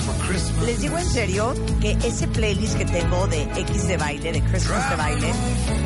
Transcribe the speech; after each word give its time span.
for 0.00 0.14
Christmas. 0.26 0.66
Les 0.66 0.80
digo 0.80 0.98
en 0.98 1.04
serio 1.04 1.54
que 1.80 1.92
ese 2.04 2.28
playlist 2.28 2.76
que 2.76 2.84
tengo 2.86 3.26
de 3.28 3.42
X 3.42 3.88
de 3.88 3.96
baile, 3.96 4.32
de 4.32 4.42
Christmas 4.42 4.90
de 4.90 4.96
baile, 4.96 5.32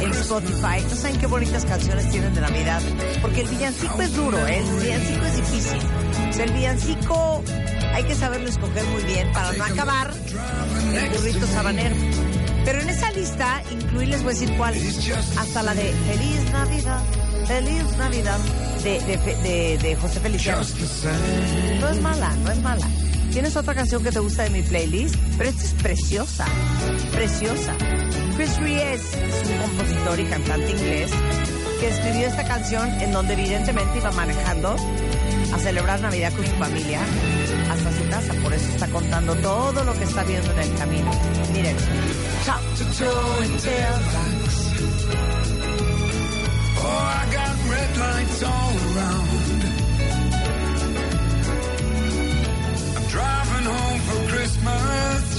en 0.00 0.10
Spotify, 0.12 0.82
no 0.88 0.96
saben 0.96 1.18
qué 1.18 1.26
bonitas 1.26 1.64
canciones 1.64 2.10
tienen 2.10 2.34
de 2.34 2.40
Navidad. 2.40 2.82
Porque 3.20 3.42
el 3.42 3.48
villancico 3.48 4.00
es 4.02 4.14
duro, 4.14 4.46
¿eh? 4.46 4.58
el 4.58 4.80
villancico 4.80 5.24
es 5.24 5.36
difícil. 5.36 6.03
Sea, 6.34 6.44
el 6.46 6.52
villancico 6.52 7.44
hay 7.94 8.02
que 8.02 8.14
saberlo 8.16 8.48
escoger 8.48 8.82
muy 8.86 9.04
bien 9.04 9.32
para 9.32 9.52
no 9.52 9.64
acabar 9.64 10.10
el 10.92 11.08
burrito 11.10 11.46
sabanero. 11.46 11.94
Pero 12.64 12.80
en 12.80 12.88
esa 12.88 13.12
lista 13.12 13.62
incluí, 13.70 14.06
les 14.06 14.22
voy 14.24 14.32
a 14.32 14.34
decir 14.34 14.56
cuál, 14.56 14.74
hasta 15.38 15.62
la 15.62 15.74
de 15.74 15.92
Feliz 15.92 16.50
Navidad, 16.50 17.02
Feliz 17.46 17.96
Navidad, 17.98 18.38
de, 18.82 19.96
José 20.00 20.18
Feliciano. 20.18 20.62
No 21.80 21.88
es 21.88 22.00
mala, 22.00 22.34
no 22.42 22.50
es 22.50 22.58
mala. 22.62 22.86
¿Tienes 23.30 23.54
otra 23.56 23.74
canción 23.74 24.02
que 24.02 24.10
te 24.10 24.18
gusta 24.18 24.42
de 24.42 24.50
mi 24.50 24.62
playlist? 24.62 25.14
Pero 25.38 25.50
esta 25.50 25.62
es 25.62 25.74
preciosa, 25.74 26.46
preciosa. 27.12 27.76
Chris 28.36 28.56
Ries 28.58 29.00
es 29.14 29.50
un 29.50 29.58
compositor 29.58 30.18
y 30.18 30.24
cantante 30.24 30.70
inglés 30.72 31.12
que 31.80 31.88
escribió 31.88 32.26
esta 32.26 32.44
canción 32.44 32.88
en 33.00 33.12
donde 33.12 33.34
evidentemente 33.34 33.98
iba 33.98 34.10
manejando 34.12 34.76
a 35.54 35.58
celebrar 35.58 36.00
Navidad 36.00 36.32
con 36.34 36.44
su 36.44 36.52
familia 36.56 37.00
hasta 37.70 37.92
su 37.92 38.08
casa. 38.10 38.34
Por 38.42 38.52
eso 38.52 38.68
está 38.68 38.88
contando 38.88 39.34
todo 39.36 39.84
lo 39.84 39.94
que 39.94 40.04
está 40.04 40.24
viendo 40.24 40.50
en 40.52 40.58
el 40.58 40.74
camino. 40.74 41.10
Miren. 41.52 41.76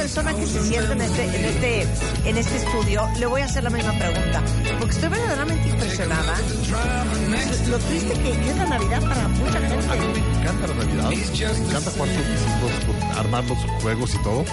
Persona 0.00 0.34
que 0.34 0.46
se 0.46 0.62
sienta 0.62 0.92
en 0.94 1.00
este, 1.02 1.24
en 1.24 1.44
este, 1.44 1.86
en 2.30 2.36
este 2.38 2.56
estudio 2.56 3.06
le 3.18 3.26
voy 3.26 3.42
a 3.42 3.44
hacer 3.44 3.62
la 3.64 3.68
misma 3.70 3.92
pregunta? 3.98 4.42
Porque 4.78 4.94
estoy 4.94 5.08
verdaderamente 5.10 5.68
impresionada. 5.68 6.34
Lo 7.68 7.78
triste 7.78 8.14
que 8.14 8.30
es 8.50 8.56
la 8.56 8.64
Navidad 8.66 9.02
para 9.02 9.28
mucha 9.28 9.58
A 9.58 9.60
mí 9.60 9.68
gente. 9.68 10.20
me 10.20 10.40
encanta 10.40 10.66
la 10.68 10.74
Navidad, 10.74 11.10
me 11.10 11.14
encanta 11.68 11.90
jugar 11.90 12.08
con 12.08 12.30
mis 12.30 12.40
hijos, 12.40 13.18
armar 13.18 13.44
los 13.44 13.58
juegos 13.82 14.14
y 14.14 14.22
todo, 14.22 14.44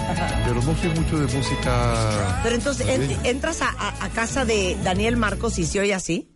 pero 0.44 0.54
no 0.62 0.76
soy 0.76 0.90
mucho 0.90 1.18
de 1.18 1.34
música. 1.34 2.40
Pero 2.42 2.54
entonces 2.54 2.86
en- 2.86 3.00
navideña. 3.00 3.28
entras 3.30 3.62
a, 3.62 3.68
a- 3.70 4.04
a 4.04 4.08
casa 4.10 4.44
de 4.44 4.76
Daniel 4.84 5.16
Marcos 5.16 5.58
y 5.58 5.64
se 5.64 5.80
oye 5.80 5.94
así. 5.94 6.34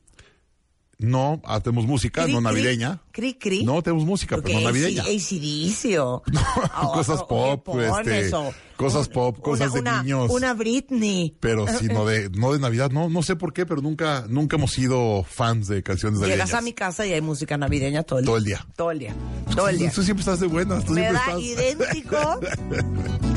No, 0.98 1.42
hacemos 1.44 1.84
música, 1.84 2.22
Cri, 2.22 2.32
no 2.32 2.40
navideña. 2.40 3.00
Cri, 3.10 3.34
cri. 3.34 3.64
No, 3.64 3.82
tenemos 3.82 4.04
música, 4.06 4.36
pero 4.40 4.60
no 4.60 4.66
navideña. 4.66 5.02
ACDC 5.02 5.98
o... 6.00 6.22
o- 6.82 6.92
cosas 6.92 7.20
o- 7.22 7.26
pop, 7.26 7.68
este, 7.80 8.32
O- 8.36 8.54
cosas 8.82 9.08
pop, 9.08 9.38
cosas 9.40 9.68
una- 9.70 9.74
de 9.74 9.80
una- 9.80 10.02
niños. 10.02 10.30
Una 10.30 10.54
Britney. 10.54 11.36
Pero 11.40 11.66
sí, 11.78 11.86
no 11.88 12.04
de, 12.04 12.28
no 12.30 12.52
de 12.52 12.58
Navidad, 12.58 12.90
no, 12.90 13.08
no 13.08 13.22
sé 13.22 13.36
por 13.36 13.52
qué, 13.52 13.64
pero 13.66 13.80
nunca, 13.82 14.24
nunca 14.28 14.56
hemos 14.56 14.72
sido 14.72 15.24
fans 15.28 15.68
de 15.68 15.82
canciones 15.82 16.20
navideñas. 16.20 16.48
Llegas 16.48 16.58
a 16.60 16.62
mi 16.64 16.72
casa 16.72 17.06
y 17.06 17.12
hay 17.12 17.20
música 17.20 17.56
navideña 17.56 18.02
todo 18.02 18.18
el, 18.18 18.24
Todo 18.24 18.36
el 18.36 18.44
día. 18.44 18.66
Todo 18.76 18.90
el 18.90 18.98
día. 18.98 19.14
Todo 19.54 19.68
el 19.68 19.78
día. 19.78 19.90
Tú 19.90 20.02
siempre 20.02 20.20
estás 20.22 20.40
de 20.40 20.46
buenas, 20.46 20.84
tú 20.84 20.92
Me 20.92 21.00
siempre 21.02 21.20
da 21.26 21.38
estás. 21.38 21.42
idéntico 21.42 22.40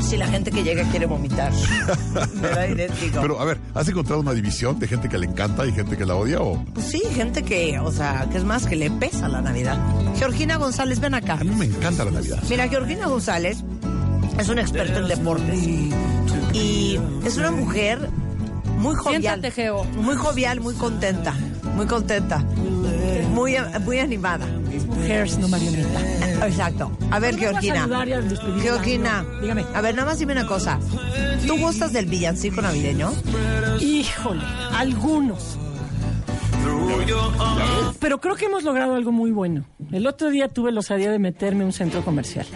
si 0.08 0.16
la 0.16 0.26
gente 0.28 0.50
que 0.50 0.62
llega 0.62 0.82
quiere 0.90 1.06
vomitar. 1.06 1.52
Me 2.34 2.48
da 2.48 2.66
idéntico. 2.68 3.20
Pero 3.20 3.40
a 3.40 3.44
ver, 3.44 3.58
¿has 3.74 3.88
encontrado 3.88 4.20
una 4.20 4.32
división 4.32 4.78
de 4.78 4.88
gente 4.88 5.08
que 5.08 5.18
le 5.18 5.26
encanta 5.26 5.66
y 5.66 5.72
gente 5.72 5.96
que 5.96 6.04
la 6.06 6.14
odia 6.16 6.40
o? 6.40 6.64
Pues 6.74 6.86
sí, 6.86 7.02
gente 7.14 7.42
que, 7.42 7.78
o 7.78 7.92
sea, 7.92 8.28
que 8.30 8.38
es 8.38 8.44
más 8.44 8.66
que 8.66 8.76
le 8.76 8.90
pesa 8.90 9.28
la 9.28 9.40
Navidad. 9.42 9.78
Georgina 10.16 10.56
González, 10.56 11.00
ven 11.00 11.14
acá. 11.14 11.34
A 11.34 11.44
mí 11.44 11.54
me 11.54 11.66
encanta 11.66 12.04
la 12.04 12.10
Navidad. 12.12 12.42
Mira, 12.48 12.68
Georgina 12.68 13.06
González 13.06 13.58
es 14.38 14.48
una 14.48 14.60
experta 14.60 14.98
en 14.98 15.08
deportes 15.08 15.58
y 16.52 16.98
es 17.24 17.36
una 17.36 17.50
mujer 17.50 18.08
muy 18.78 18.94
jovial. 18.94 19.42
Muy 19.96 20.16
jovial, 20.16 20.60
muy 20.60 20.74
contenta, 20.74 21.34
muy 21.74 21.86
contenta, 21.86 22.38
muy, 23.30 23.56
muy 23.84 23.98
animada. 23.98 24.46
Mujeres, 24.88 25.38
no 25.38 25.48
marioneta. 25.48 26.46
Exacto. 26.46 26.90
A 27.10 27.18
ver, 27.18 27.36
Georgina. 27.38 27.88
Georgina. 28.60 29.24
Dígame. 29.40 29.64
A 29.74 29.80
ver, 29.80 29.94
nada 29.94 30.10
más 30.10 30.18
dime 30.18 30.32
una 30.32 30.46
cosa. 30.46 30.78
¿Tú 31.46 31.56
gustas 31.58 31.92
del 31.92 32.06
villancico 32.06 32.60
navideño? 32.60 33.12
Híjole, 33.80 34.42
algunos. 34.74 35.58
Pero 38.00 38.20
creo 38.20 38.36
que 38.36 38.46
hemos 38.46 38.64
logrado 38.64 38.94
algo 38.94 39.12
muy 39.12 39.30
bueno. 39.30 39.64
El 39.92 40.06
otro 40.06 40.30
día 40.30 40.48
tuve 40.48 40.72
la 40.72 40.80
osadía 40.80 41.10
de 41.10 41.18
meterme 41.18 41.62
a 41.62 41.66
un 41.66 41.72
centro 41.72 42.04
comercial. 42.04 42.46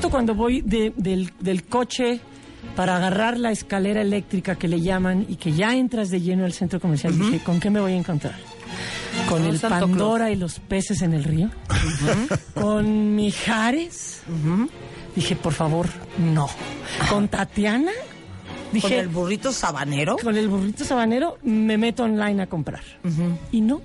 Justo 0.00 0.10
cuando 0.12 0.34
voy 0.34 0.62
de- 0.62 0.94
del, 0.96 1.30
del 1.40 1.64
coche 1.64 2.20
para 2.74 2.96
agarrar 2.96 3.36
la 3.38 3.50
escalera 3.52 4.00
eléctrica 4.00 4.54
que 4.54 4.66
le 4.66 4.80
llaman 4.80 5.26
y 5.28 5.36
que 5.36 5.52
ya 5.52 5.76
entras 5.76 6.08
de 6.08 6.22
lleno 6.22 6.46
al 6.46 6.54
centro 6.54 6.80
comercial, 6.80 7.18
dije, 7.18 7.40
¿con 7.44 7.60
qué 7.60 7.68
me 7.68 7.80
voy 7.80 7.92
a 7.92 7.96
encontrar? 7.96 8.34
Con 9.28 9.44
el 9.44 9.58
Santo 9.58 9.86
Pandora 9.86 10.30
y 10.30 10.36
los 10.36 10.58
peces 10.58 11.02
en 11.02 11.12
el 11.12 11.22
río. 11.24 11.50
Con 12.54 13.14
Mijares. 13.14 14.22
Dije, 15.14 15.36
por 15.36 15.52
favor, 15.52 15.86
no. 16.16 16.48
Con 17.10 17.28
Tatiana. 17.28 17.92
Dije, 18.72 18.88
¿Con 18.88 18.96
el 19.00 19.08
burrito 19.08 19.52
sabanero? 19.52 20.16
con 20.16 20.34
el 20.34 20.48
burrito 20.48 20.82
sabanero 20.86 21.36
me 21.42 21.76
meto 21.76 22.04
online 22.04 22.40
a 22.40 22.46
comprar. 22.46 22.84
Y 23.52 23.60
no. 23.60 23.82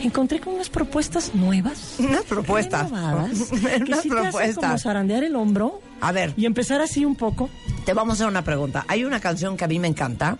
Encontré 0.00 0.40
con 0.40 0.54
unas 0.54 0.68
propuestas 0.68 1.34
nuevas. 1.34 1.94
Unas 1.98 2.22
propuestas. 2.24 2.90
renovadas, 2.90 3.30
Unas 3.52 3.52
sí 3.52 3.92
hacen 3.92 4.10
como 4.10 4.22
propuestas. 4.22 4.82
zarandear 4.82 5.22
el 5.24 5.36
hombro 5.36 5.80
A 6.00 6.12
ver, 6.12 6.34
y 6.36 6.46
empezar 6.46 6.80
así 6.80 7.04
un 7.04 7.14
poco. 7.14 7.48
te 7.84 7.92
vamos 7.92 8.12
a 8.12 8.14
hacer 8.14 8.26
una 8.28 8.42
pregunta. 8.42 8.84
Hay 8.88 9.04
una 9.04 9.20
canción 9.20 9.56
que 9.56 9.64
a 9.64 9.68
mí 9.68 9.78
me 9.78 9.88
encanta 9.88 10.38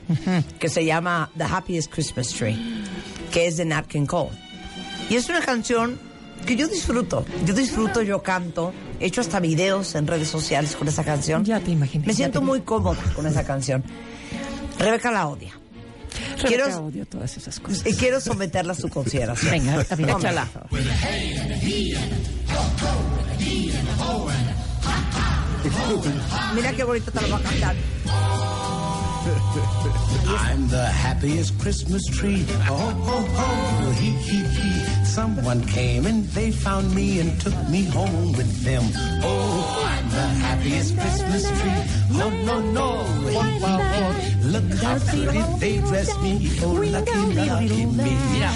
que 0.59 0.69
se 0.69 0.85
llama 0.85 1.31
The 1.37 1.45
Happiest 1.45 1.93
Christmas 1.93 2.29
Tree, 2.29 2.57
que 3.31 3.47
es 3.47 3.57
de 3.57 3.65
Nat 3.65 3.87
King 3.87 4.07
Cole. 4.07 4.31
Y 5.11 5.17
es 5.17 5.29
una 5.29 5.41
canción 5.41 5.99
que 6.47 6.57
yo 6.57 6.67
disfruto. 6.67 7.25
Yo 7.47 7.55
disfruto, 7.55 8.03
yo 8.03 8.23
canto. 8.23 8.73
He 8.99 9.07
hecho 9.07 9.21
hasta 9.21 9.39
videos 9.41 9.95
en 9.95 10.07
redes 10.07 10.29
sociales 10.29 10.75
con 10.77 10.89
esa 10.89 11.05
canción. 11.05 11.45
Ya 11.45 11.61
te 11.61 11.71
imaginé. 11.71 12.07
Me 12.07 12.15
siento 12.15 12.41
muy 12.43 12.61
cómoda 12.63 13.01
con 13.15 13.27
esa 13.27 13.45
canción. 13.45 13.85
Rebeca 14.79 15.11
la 15.13 15.29
odia. 15.29 15.53
Quiero- 16.49 16.85
odio 16.87 17.07
todas 17.07 17.37
esas 17.37 17.59
cosas. 17.61 17.87
Y 17.87 17.95
quiero 17.95 18.21
someterla 18.21 18.73
a 18.73 18.77
su 18.77 18.89
consideración. 18.89 19.51
Venga, 19.51 19.81
échala. 19.83 20.49
Mira 26.55 26.73
qué 26.73 26.85
bonito 26.85 27.11
te 27.11 27.21
lo 27.23 27.29
va 27.31 27.37
a 27.39 27.41
cantar. 27.41 27.77
I'm 30.49 30.69
the 30.69 30.85
happiest 30.87 31.59
Christmas 31.61 32.03
tree. 32.07 32.45
Oh, 32.69 32.93
oh, 33.07 33.27
oh, 33.37 33.93
he, 34.01 34.11
he, 34.11 34.39
he. 34.43 35.05
Someone 35.05 35.65
came 35.67 36.07
and 36.07 36.27
they 36.31 36.51
found 36.51 36.93
me 36.95 37.21
and 37.21 37.41
took 37.41 37.55
me 37.69 37.85
home 37.85 38.33
with 38.33 38.65
them. 38.65 38.83
Oh, 39.23 39.87
I'm 39.87 40.09
the 40.11 40.27
happiest 40.45 40.99
Christmas 40.99 41.45
tree. 41.45 42.19
No, 42.19 42.31
no, 42.31 42.61
no. 42.73 43.05
Look 44.53 44.65
how 44.81 44.99
pretty 44.99 45.43
they 45.59 45.79
dress 45.79 46.11
me. 46.23 46.33
Oh, 46.63 46.73
lucky, 46.95 47.21
lucky 47.35 47.87
me. 47.87 48.13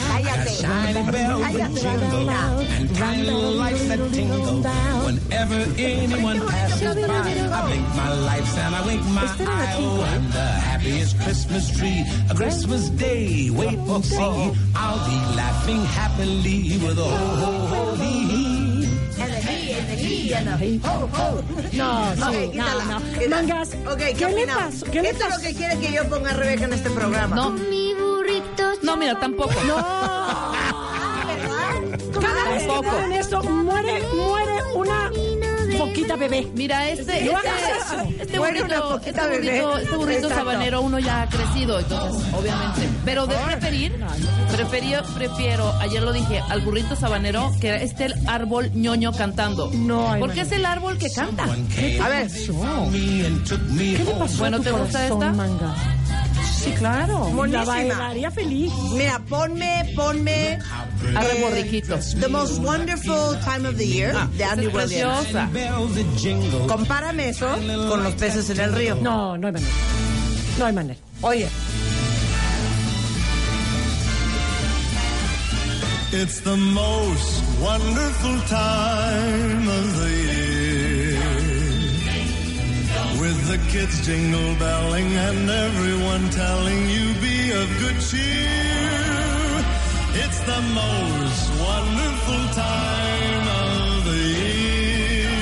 Cállate. 0.08 0.48
Shiny 0.60 1.10
bells 1.10 1.52
that 1.56 1.72
jingle 1.82 2.31
and 2.76 2.96
tiny 2.96 3.31
lights 3.31 3.84
that 3.88 4.02
tingle. 4.12 4.62
Whenever 5.06 5.60
anyone 5.78 6.38
passes 6.46 6.94
by, 7.06 7.31
I 7.56 7.60
blink 7.66 7.88
my 8.02 8.12
lights 8.28 8.58
and 8.58 8.75
I 8.75 8.87
wink 8.87 9.04
my 9.19 9.26
eye. 9.40 9.75
Oh, 9.78 10.02
I'm 10.12 10.31
the 10.31 10.48
happiest 10.69 11.19
Christmas 11.20 11.64
tree. 11.78 12.04
A 12.31 12.34
Christmas 12.34 12.88
day, 12.90 13.50
wait 13.50 13.78
and 13.78 14.04
see. 14.04 14.52
I'll 14.75 15.02
be 15.10 15.19
laughing 15.37 15.82
happily 15.98 16.78
with 16.84 16.98
a 16.98 17.04
ho 17.04 17.26
ho 17.43 17.52
ho 17.72 18.16
hee 20.06 20.35
hee. 20.35 20.81
No, 21.73 22.14
sí, 22.14 22.20
Ok, 22.23 22.35
no, 22.35 22.50
quítala, 22.53 22.85
no. 22.85 22.99
quítala. 23.12 23.29
Mangas, 23.37 23.69
Ok, 23.91 23.99
¿qué, 23.99 24.14
¿qué, 24.14 24.26
le 24.29 24.47
pasó? 24.47 24.87
¿Qué 24.87 25.03
le 25.03 25.11
Esto 25.11 25.25
es 25.26 25.37
lo 25.37 25.43
que 25.43 25.55
quiere 25.55 25.79
que 25.79 25.93
yo 25.93 26.08
ponga 26.08 26.31
a 26.31 26.35
Rebeca 26.35 26.64
en 26.64 26.73
este 26.73 26.91
programa. 26.91 27.37
No, 27.37 27.50
Mi 27.50 27.94
burrito. 27.94 28.64
no, 28.82 28.97
mira, 28.97 29.19
tampoco. 29.19 29.53
Cada 32.20 32.44
vez 32.50 32.62
que 32.62 33.19
esto, 33.19 33.43
muere, 33.43 34.03
poquita 35.96 36.16
bebé. 36.16 36.48
Mira, 36.54 36.88
este, 36.88 37.25
este, 37.25 38.22
este 38.22 38.38
una 38.38 38.48
burrito, 38.50 39.00
este 39.04 39.12
burrito, 39.12 39.28
bebé. 39.28 39.82
este 39.82 39.96
burrito 39.96 40.28
sabanero 40.28 40.81
uno 40.82 40.98
ya 40.98 41.22
ha 41.22 41.28
crecido, 41.28 41.78
entonces, 41.81 42.22
obviamente. 42.34 42.88
Pero 43.04 43.26
de 43.26 43.34
preferir, 43.37 43.93
preferí- 44.52 45.02
prefiero, 45.14 45.72
ayer 45.81 46.02
lo 46.02 46.12
dije, 46.12 46.40
al 46.48 46.60
burrito 46.62 46.96
sabanero, 46.96 47.52
que 47.60 47.82
es 47.82 47.98
el 48.00 48.14
árbol 48.28 48.70
ñoño 48.75 49.12
cantando. 49.12 49.70
No, 49.72 50.16
Porque 50.19 50.43
es 50.43 50.52
el 50.52 50.66
árbol 50.66 50.98
que 50.98 51.10
canta. 51.10 51.44
A 51.44 52.08
ver, 52.08 52.28
¿Qué 52.31 54.04
le 54.04 54.14
pasó 54.19 54.38
Bueno, 54.38 54.60
¿te 54.60 54.70
gusta 54.70 55.04
esta? 55.06 55.32
manga? 55.32 55.75
Sí, 56.67 56.73
claro. 56.73 57.19
Buenísima. 57.31 57.65
La 57.65 57.65
bailaría 57.65 58.31
feliz. 58.31 58.73
mira, 58.93 59.21
ponme, 59.29 59.93
ponme 59.95 60.59
Arre 61.15 61.41
borriquito. 61.41 61.97
The 62.21 62.29
Most 62.29 62.59
Wonderful 62.59 63.39
Time 63.45 63.69
of 63.69 63.77
the 63.77 63.87
Year 63.87 64.13
de 64.13 64.43
Esa 64.43 64.53
Andy 64.53 64.67
Williams. 64.67 65.27
preciosa. 65.29 65.49
Compárame 66.67 67.29
eso 67.29 67.49
con 67.89 68.03
los 68.03 68.15
peces 68.15 68.51
en 68.51 68.61
el 68.61 68.73
río. 68.75 68.97
No, 68.97 69.37
no 69.39 69.47
hay 69.47 69.53
manera. 69.53 69.73
No 70.59 70.65
hay 70.67 70.73
manera. 70.73 70.99
Oye, 71.23 71.49
It's 76.13 76.41
the 76.41 76.57
most 76.57 77.45
wonderful 77.61 78.41
time 78.49 79.69
of 79.69 80.01
the 80.01 80.09
year. 80.09 80.16
With 83.26 83.43
the 83.49 83.58
kids 83.73 84.06
jingle 84.06 84.55
belling 84.55 85.11
and 85.26 85.50
everyone 85.50 86.31
telling 86.31 86.82
you 86.94 87.05
be 87.25 87.50
of 87.61 87.67
good 87.82 87.99
cheer. 88.08 89.64
It's 90.23 90.40
the 90.50 90.61
most 90.81 91.44
wonderful 91.67 92.43
time 92.55 93.46
of 93.67 94.05
the 94.11 94.23
year. 94.46 95.34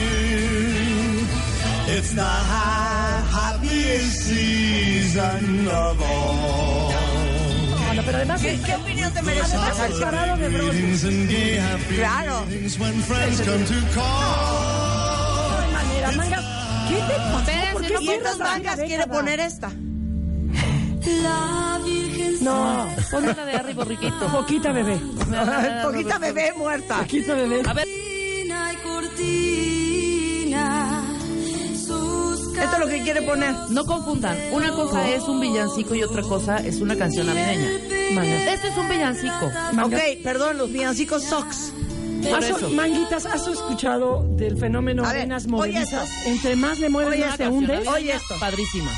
It's 1.98 2.12
the 2.14 2.25
high, 2.25 3.20
happiest 3.36 4.16
season 4.28 5.69
of 5.69 6.00
all. 6.00 6.92
Bueno, 7.87 8.02
pero 8.06 8.16
además, 8.16 8.40
¿qué, 8.40 8.58
qué 8.64 8.75
opinión 8.76 9.12
te 9.12 9.20
merece 9.22 9.56
además 9.56 9.78
esta 9.90 10.10
parado 10.10 10.37
de 10.38 10.48
bronce. 10.48 10.72
Greetings 10.72 11.04
and 11.04 11.28
gay 11.28 11.56
happy 11.58 11.94
Claro. 11.96 12.46
meetings 12.46 12.78
when 12.78 12.94
friends 13.02 13.40
come 13.42 13.64
to 13.66 13.78
call. 13.94 14.04
No 15.52 15.60
hay 15.60 15.72
manera, 15.72 16.12
manga. 16.12 16.44
¿Qué 16.88 16.94
te 16.94 17.14
pasó? 17.32 17.72
¿Por 17.72 17.82
qué 17.86 17.94
no 17.94 18.12
estas 18.12 18.38
la 18.38 18.44
mangas 18.44 18.76
quiere 18.76 18.96
década? 18.96 19.12
poner 19.12 19.40
esta. 19.40 19.70
No, 22.40 22.86
Ponme 23.10 23.34
la 23.34 23.44
de 23.44 23.52
Arre 23.52 23.75
borriquito. 23.75 24.26
poquita 24.28 24.72
bebé. 24.72 24.98
Poquita 25.82 26.19
bebé 26.19 26.52
muerta. 26.56 26.98
Poquita 26.98 27.34
bebé. 27.34 27.62
A 27.66 27.72
ver, 27.72 27.86
Esto 32.64 32.76
es 32.76 32.78
lo 32.78 32.87
que 32.88 33.02
quiere 33.02 33.22
poner. 33.22 33.54
no 33.70 33.84
confundan. 33.84 34.37
Una 34.52 34.70
cosa 34.72 35.08
es 35.10 35.25
un 35.25 35.40
villancico 35.40 35.94
y 35.94 36.02
otra 36.02 36.22
cosa 36.22 36.56
es 36.58 36.80
una 36.80 36.96
canción 36.96 37.26
navideña. 37.26 37.69
Este 38.52 38.69
es 38.69 38.76
un 38.76 38.88
villancico. 38.88 39.50
Ok, 39.84 40.22
perdón, 40.22 40.58
los 40.58 40.70
villancicos 40.72 41.22
socks. 41.25 41.72
Por 42.31 42.38
¿Has- 42.38 42.50
eso. 42.50 42.71
Manguitas, 42.71 43.26
¿has 43.26 43.47
escuchado 43.47 44.25
del 44.37 44.56
fenómeno 44.56 45.05
arenas 45.05 45.44
oye 45.44 45.50
movedizas? 45.53 46.09
Entre 46.26 46.56
más 46.56 46.79
le 46.79 46.88
mueves, 46.88 47.19
más 47.21 47.31
esto. 47.32 47.44
se 47.44 47.49
hunde. 47.50 47.88
Oye 47.88 48.12
esto. 48.12 48.35
Padrísima. 48.41 48.93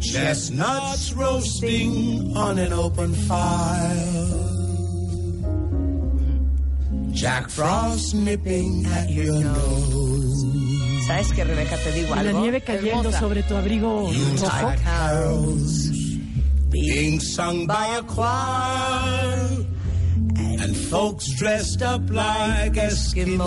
Chestnuts 0.00 1.12
roasting 1.14 2.36
on 2.36 2.58
an 2.58 2.72
open 2.72 3.12
fire. 3.14 4.26
Jack 7.12 7.50
Frost 7.50 8.14
nipping 8.14 8.86
at 8.86 9.10
your 9.10 9.40
nose. 9.40 10.09
¿Sabes 11.10 11.32
qué, 11.32 11.44
Rebeca? 11.44 11.76
Te 11.76 11.92
digo 11.92 12.08
Y 12.12 12.14
la 12.14 12.20
algo. 12.20 12.40
nieve 12.40 12.60
cayendo 12.60 12.98
Hermosa. 13.00 13.18
sobre 13.20 13.42
tu 13.42 13.56
abrigo 13.56 14.10
rojo. 14.40 15.56
Being 16.70 17.20
sung 17.20 17.66
by 17.66 17.96
a 17.98 18.02
choir. 18.02 19.66
And 20.62 20.76
folks 20.76 21.26
dressed 21.36 21.82
up 21.82 22.08
like 22.10 22.76
Eskimos. 22.80 23.42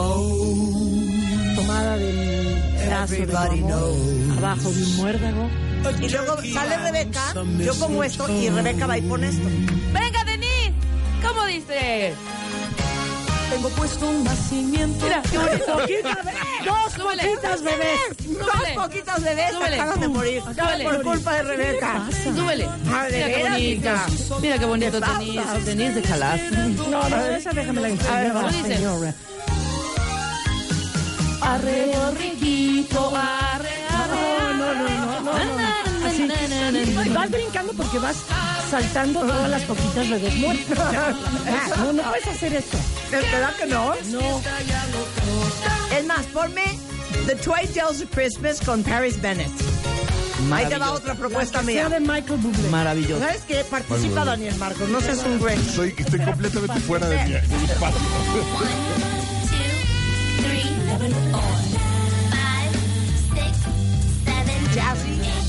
Tomada 1.56 1.98
del 1.98 2.86
brazo 2.88 3.14
de 3.16 3.24
abajo 4.38 4.70
de 4.72 4.84
un 4.84 4.96
muérdago. 4.98 5.50
Y 6.02 6.10
luego 6.10 6.38
sale 6.54 6.78
Rebeca, 6.78 7.34
yo 7.60 7.74
como 7.80 8.04
esto, 8.04 8.28
y 8.30 8.50
Rebeca 8.50 8.88
va 8.88 8.98
y 8.98 9.02
pone 9.04 9.28
esto. 9.30 9.48
Venga, 9.94 10.24
Denise. 10.26 10.74
¿Cómo 11.26 11.46
dice? 11.46 12.14
Tengo 13.54 13.70
puesto 13.70 14.10
un 14.10 14.24
nacimiento. 14.24 15.06
Mira, 15.06 15.22
qué 15.30 15.38
bonito. 15.38 15.66
Poquita 15.78 16.16
bebé. 16.16 16.34
Dos 16.66 16.94
Súbele. 16.94 17.24
poquitas 17.24 17.62
bebés. 17.62 18.00
Dos 18.40 18.70
poquitas 18.76 19.24
bebés 19.24 19.52
Súbele. 19.52 19.76
acaban 19.76 20.00
de 20.00 20.08
morir. 20.08 20.42
Súbele. 20.42 20.84
Por 20.86 21.04
culpa 21.04 21.34
de 21.34 21.44
Rebeca. 21.44 22.08
Súbele. 22.24 22.64
¿de 22.68 23.26
Mira 23.28 23.56
qué 23.56 23.60
hija? 23.60 24.06
Mira 24.42 24.58
qué 24.58 24.66
bonito. 24.66 25.00
Denise. 25.00 25.60
Denise 25.66 25.94
de 25.94 26.02
Calas. 26.02 26.42
No, 26.52 27.10
no, 27.10 27.26
esa 27.28 27.52
déjamela 27.52 27.90
en 27.90 28.00
A 28.08 28.20
ver, 28.22 28.34
¿cómo 28.34 28.48
dice? 28.50 28.76
señora. 28.76 29.14
Arre 31.42 31.92
borriquito, 31.96 33.16
arre, 33.16 33.70
arre. 33.90 34.54
No, 34.58 34.74
no, 34.74 34.74
no, 34.74 34.90
no, 34.90 35.22
no, 35.22 35.58
no. 36.02 36.08
Así. 36.08 36.28
Y 37.06 37.10
vas 37.10 37.30
brincando 37.30 37.74
porque 37.74 38.00
vas 38.00 38.16
saltando 38.70 39.22
todas 39.22 39.50
las 39.50 39.62
poquitas 39.64 40.10
bebés 40.10 40.36
muertas. 40.36 40.78
No, 41.78 41.94
no 41.94 42.04
puedes 42.04 42.28
hacer 42.28 42.54
esto. 42.54 42.78
¿Verdad 43.12 43.56
que 43.56 43.66
no? 43.66 43.94
No. 44.12 44.42
Es 45.98 46.06
más, 46.06 46.26
ponme 46.28 46.64
The 47.28 47.36
Twilight 47.36 47.74
Tales 47.74 48.02
of 48.02 48.10
Christmas 48.14 48.62
con 48.62 48.84
Paris 48.84 49.22
Bennett. 49.22 49.50
Ahí 50.52 50.66
te 50.68 50.78
va 50.78 50.92
otra 50.92 51.16
propuesta 51.16 51.60
Sea 51.64 51.68
mía. 51.68 51.90
de 51.90 52.00
Michael 52.00 52.40
Bublé. 52.40 52.70
Maravilloso. 52.70 53.20
¿Sabes 53.24 53.42
qué? 53.48 53.64
Participa 53.70 54.26
Daniel 54.26 54.56
Marcos, 54.56 54.90
no 54.90 55.00
seas 55.02 55.20
un 55.24 55.40
Grinch. 55.40 55.68
Estoy, 55.68 55.94
estoy 55.98 56.20
completamente 56.20 56.80
fuera 56.82 57.08
de 57.08 57.24
mi, 57.24 57.32
de 57.32 57.42
mi 57.58 57.66
espacio. 57.66 58.00
Jazzy. 64.76 65.43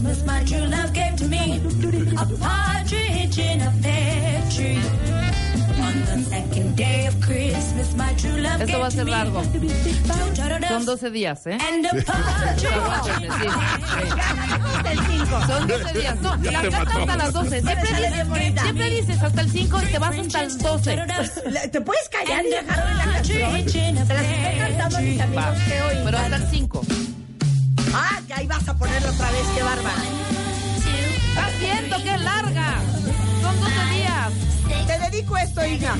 Christmas, 0.00 0.24
my 0.24 0.42
true 0.44 0.66
love 0.66 0.92
gave 0.94 1.14
to 1.16 1.24
me 1.28 1.60
a 2.16 2.24
partridge 2.40 3.38
in 3.38 3.60
a 3.60 3.70
pear 3.82 4.42
tree. 4.50 4.80
On 5.78 6.04
the 6.06 6.24
second 6.24 6.74
day 6.74 7.06
of 7.06 7.20
Christmas, 7.20 7.94
my 7.96 8.14
true 8.14 8.38
love 8.40 8.62
Esto 8.62 8.78
va 8.80 8.86
a 8.86 8.88
gave 8.88 8.92
ser 8.92 9.00
to 9.00 9.04
me 9.04 9.10
largo. 9.10 9.42
Son 10.68 10.86
doves 10.86 10.86
12 10.86 11.10
días, 11.10 11.46
¿eh? 11.46 11.58
and 11.60 11.84
a 11.86 11.90
partridge. 12.02 12.64
Aguántenme, 12.72 13.28
sí, 13.40 13.48
sí. 13.48 14.88
El 14.90 14.98
5. 14.98 15.46
Son 15.46 15.68
12 15.68 15.92
días. 15.98 16.20
No, 16.22 16.36
la 16.36 16.62
canta 16.62 16.98
hasta 16.98 17.16
las 17.16 17.32
12. 17.34 17.60
Siempre 17.60 17.90
dices, 17.92 18.62
siempre 18.62 18.90
dices 18.90 19.22
hasta 19.22 19.40
el 19.42 19.50
5 19.50 19.82
y 19.82 19.86
te 19.86 19.98
vas 19.98 20.18
hasta 20.18 20.42
el 20.44 20.58
12. 20.58 20.96
Le- 21.50 21.68
¿Te 21.68 21.80
puedes 21.82 22.08
callar 22.08 22.44
y 22.46 22.48
dejar 22.48 22.96
la 22.96 23.04
canción? 23.04 23.68
Se 23.68 24.14
las 24.14 24.58
cantando 24.58 24.96
a 24.96 25.00
mis 25.02 25.20
amigos 25.20 25.44
que 25.68 25.82
hoy. 25.82 25.94
Pero 26.04 26.18
hasta 26.18 26.36
el 26.36 26.46
5. 26.50 26.80
Ah, 27.92 28.20
ahí 28.36 28.46
vas 28.46 28.68
a 28.68 28.74
ponerla 28.74 29.10
otra 29.10 29.30
vez, 29.30 29.46
qué 29.54 29.62
bárbara. 29.62 30.02
Estás 31.28 31.60
viendo 31.60 32.02
que 32.02 32.14
es 32.14 32.20
larga. 32.22 32.82
Son 33.42 33.60
12 33.60 33.74
días. 33.94 34.32
Te 34.86 34.98
dedico 35.10 35.36
esto, 35.36 35.66
hija. 35.66 35.96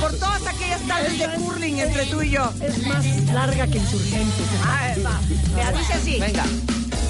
Por 0.00 0.12
todas 0.18 0.46
aquellas 0.46 0.80
tardes 0.82 1.18
de 1.18 1.28
curling 1.36 1.78
entre 1.78 2.06
tú 2.06 2.22
y 2.22 2.30
yo. 2.30 2.52
Es 2.60 2.86
más 2.86 3.04
larga 3.32 3.66
que 3.66 3.78
insurgente. 3.78 4.42
Ah. 4.64 4.94
Mira, 5.54 5.72
dice 5.72 5.92
así. 5.94 6.20
Venga. 6.20 6.44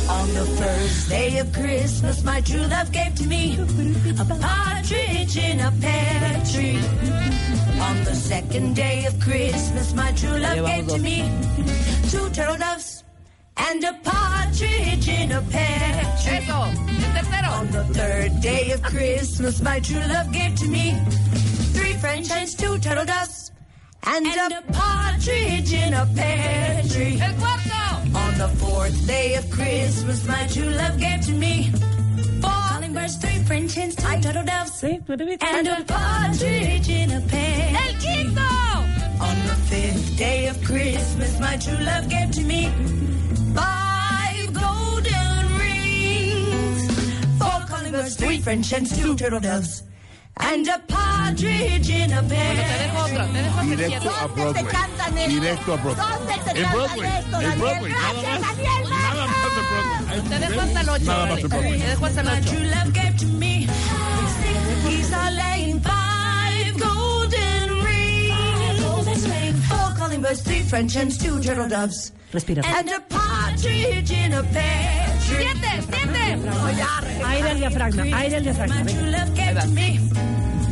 On 0.09 0.29
the 0.35 0.45
first 0.57 1.09
day 1.09 1.39
of 1.39 1.53
Christmas, 1.53 2.23
my 2.25 2.43
true 2.43 2.67
love 2.67 2.91
gave 2.91 3.15
to 3.15 3.25
me 3.25 3.57
a 4.19 4.25
partridge 4.25 5.37
in 5.37 5.61
a 5.61 5.71
pear 5.81 6.43
tree. 6.53 6.81
On 7.81 8.05
the 8.05 8.15
second 8.15 8.75
day 8.75 9.07
of 9.07 9.19
Christmas, 9.21 9.95
my 9.95 10.13
true 10.13 10.39
love 10.39 10.67
gave 10.67 10.89
to 10.89 10.99
me 10.99 11.31
two 12.11 12.29
turtle 12.31 12.57
doves 12.57 13.03
and 13.57 13.85
a 13.85 13.93
partridge 14.05 15.09
in 15.09 15.33
a 15.33 15.43
pear 15.43 16.03
tree. 16.23 16.37
Eso. 16.37 16.93
On 17.63 17.71
the 17.71 17.85
third 17.95 18.41
day 18.41 18.73
of 18.73 18.83
Christmas, 18.83 19.63
my 19.63 19.79
true 19.81 20.01
love 20.09 20.33
gave 20.33 20.55
to 20.57 20.69
me 20.69 20.99
three 21.75 21.93
French 21.95 22.29
hens, 22.29 22.55
two 22.55 22.77
turtle 22.79 23.05
doves, 23.05 23.53
and, 24.05 24.27
a 24.27 24.63
partridge 24.73 25.73
in 25.73 25.95
a 25.95 26.07
pear 26.15 26.83
tree. 26.91 27.21
On 27.21 28.39
the 28.39 28.49
fourth 28.59 29.07
day 29.07 29.35
of 29.37 29.49
Christmas, 29.51 30.27
my 30.27 30.47
true 30.49 30.71
love 30.71 30.99
gave 30.99 31.21
to 31.27 31.33
me 31.33 31.71
four 32.41 32.51
calling 32.51 32.95
birds, 32.95 33.17
three 33.17 33.39
French 33.45 33.75
hens, 33.75 33.95
two 33.95 34.21
turtle 34.21 34.45
doves, 34.45 34.73
Sí, 34.83 35.01
and 35.43 35.69
a 35.69 35.85
partridge 35.85 36.89
in 36.89 37.13
a 37.13 37.21
pear. 37.21 37.77
El 37.77 37.95
quinto. 38.03 38.51
On 39.21 39.37
the 39.47 39.57
fifth 39.71 40.17
day 40.19 40.49
of 40.49 40.61
Christmas, 40.65 41.39
my 41.39 41.57
true 41.59 41.85
love 41.85 42.09
gave 42.09 42.31
to 42.33 42.43
me 42.43 42.67
four 47.93 48.01
calling 48.01 48.05
birds, 48.05 48.17
three 48.17 48.39
French 48.41 48.71
hens, 48.71 48.99
two 48.99 49.15
turtle 49.17 49.41
doves, 49.41 49.83
and 50.39 50.67
a 50.69 50.79
partridge 50.89 51.91
in 51.91 52.13
a 52.13 52.23
Bueno, 52.23 52.29
te 52.29 52.35
pear. 52.35 52.79
dejo 52.79 53.05
otra. 53.05 53.27
Te 53.33 53.43
dejo 53.43 53.59
hasta 53.59 53.63
el 53.63 53.77
Directo 53.77 54.01
siete. 54.01 54.09
a 54.09 54.27
¿Dónde 54.27 54.43
Broadway. 54.43 54.65
te 54.65 54.71
cantan 54.71 55.19
esto? 55.19 55.31
Directo 55.41 55.73
a 55.73 55.77
Broadway. 55.77 56.07
¿Dónde 56.13 56.33
te 56.33 56.33
En 56.33 56.43
cantan 56.57 56.73
Broadway. 56.73 57.11
esto, 57.19 57.37
En 57.37 57.43
Daniel? 57.43 57.59
Broadway. 57.59 57.93
Nada 57.93 58.13
Gracias, 58.13 58.41
más. 58.41 58.57
Daniel 58.57 58.91
Nada 58.91 59.27
más 59.27 59.37
en 59.37 59.69
Broadway. 59.69 60.29
Te 60.29 60.39
dejo 60.39 60.61
hasta 60.63 60.81
el 60.81 60.89
8. 60.89 61.05
Nada 61.05 61.27
más 61.27 61.39
en 61.41 61.49
Broadway. 61.49 61.79
Te 61.79 61.87
dejo 61.87 62.07
hasta 62.07 62.21
el 62.21 62.27
My 62.27 62.33
8. 62.33 62.51
true 62.51 62.65
love 62.65 62.93
gave 62.93 63.17
to 63.19 63.27
me 63.27 63.67
six 64.43 64.59
geese 64.89 65.13
are 65.15 65.31
laying 65.33 65.81
five 65.81 66.79
golden 66.79 67.85
rings, 67.85 69.27
four 69.69 69.95
calling 69.99 70.21
birds, 70.23 70.41
three 70.43 70.63
French 70.63 70.95
hens, 70.95 71.19
two 71.19 71.41
turtle 71.41 71.69
doves, 71.69 72.13
Respira. 72.33 72.65
and 72.65 72.89
a 72.91 73.01
partridge 73.09 74.11
in 74.11 74.33
a 74.33 74.43
pear 74.43 75.07
tree. 75.07 75.12
¡Siete! 75.39 75.73
¡Siete! 75.91 77.25
Aire 77.27 77.51
al 77.51 77.59
diafragma, 77.59 78.03
aire 78.19 78.37
al 78.37 78.43
diafragma. 78.43 78.75
My 78.75 78.83
venga. 78.85 79.01
true 79.01 79.11
love 79.11 79.35
gave 79.35 79.61
to 79.61 79.69
me 79.69 79.99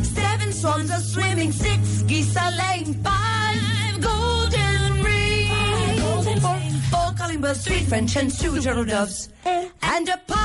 seven 0.03 0.51
swans 0.53 0.91
are 0.91 0.99
swimming, 0.99 1.51
six 1.51 2.03
geese 2.03 2.35
are 2.37 2.51
laying 2.51 2.93
five 3.03 4.01
golden 4.01 5.03
rings, 5.03 6.41
four, 6.41 6.57
four 6.91 7.13
calling 7.17 7.41
birds, 7.41 7.63
three 7.65 7.81
French 7.81 8.13
hens, 8.13 8.37
two 8.39 8.59
turtle 8.61 8.85
doves, 8.85 9.29
eh. 9.45 9.67
and 9.81 10.09
a 10.09 10.17
partridge 10.17 10.21
in 10.21 10.27
a 10.27 10.27
pear 10.27 10.40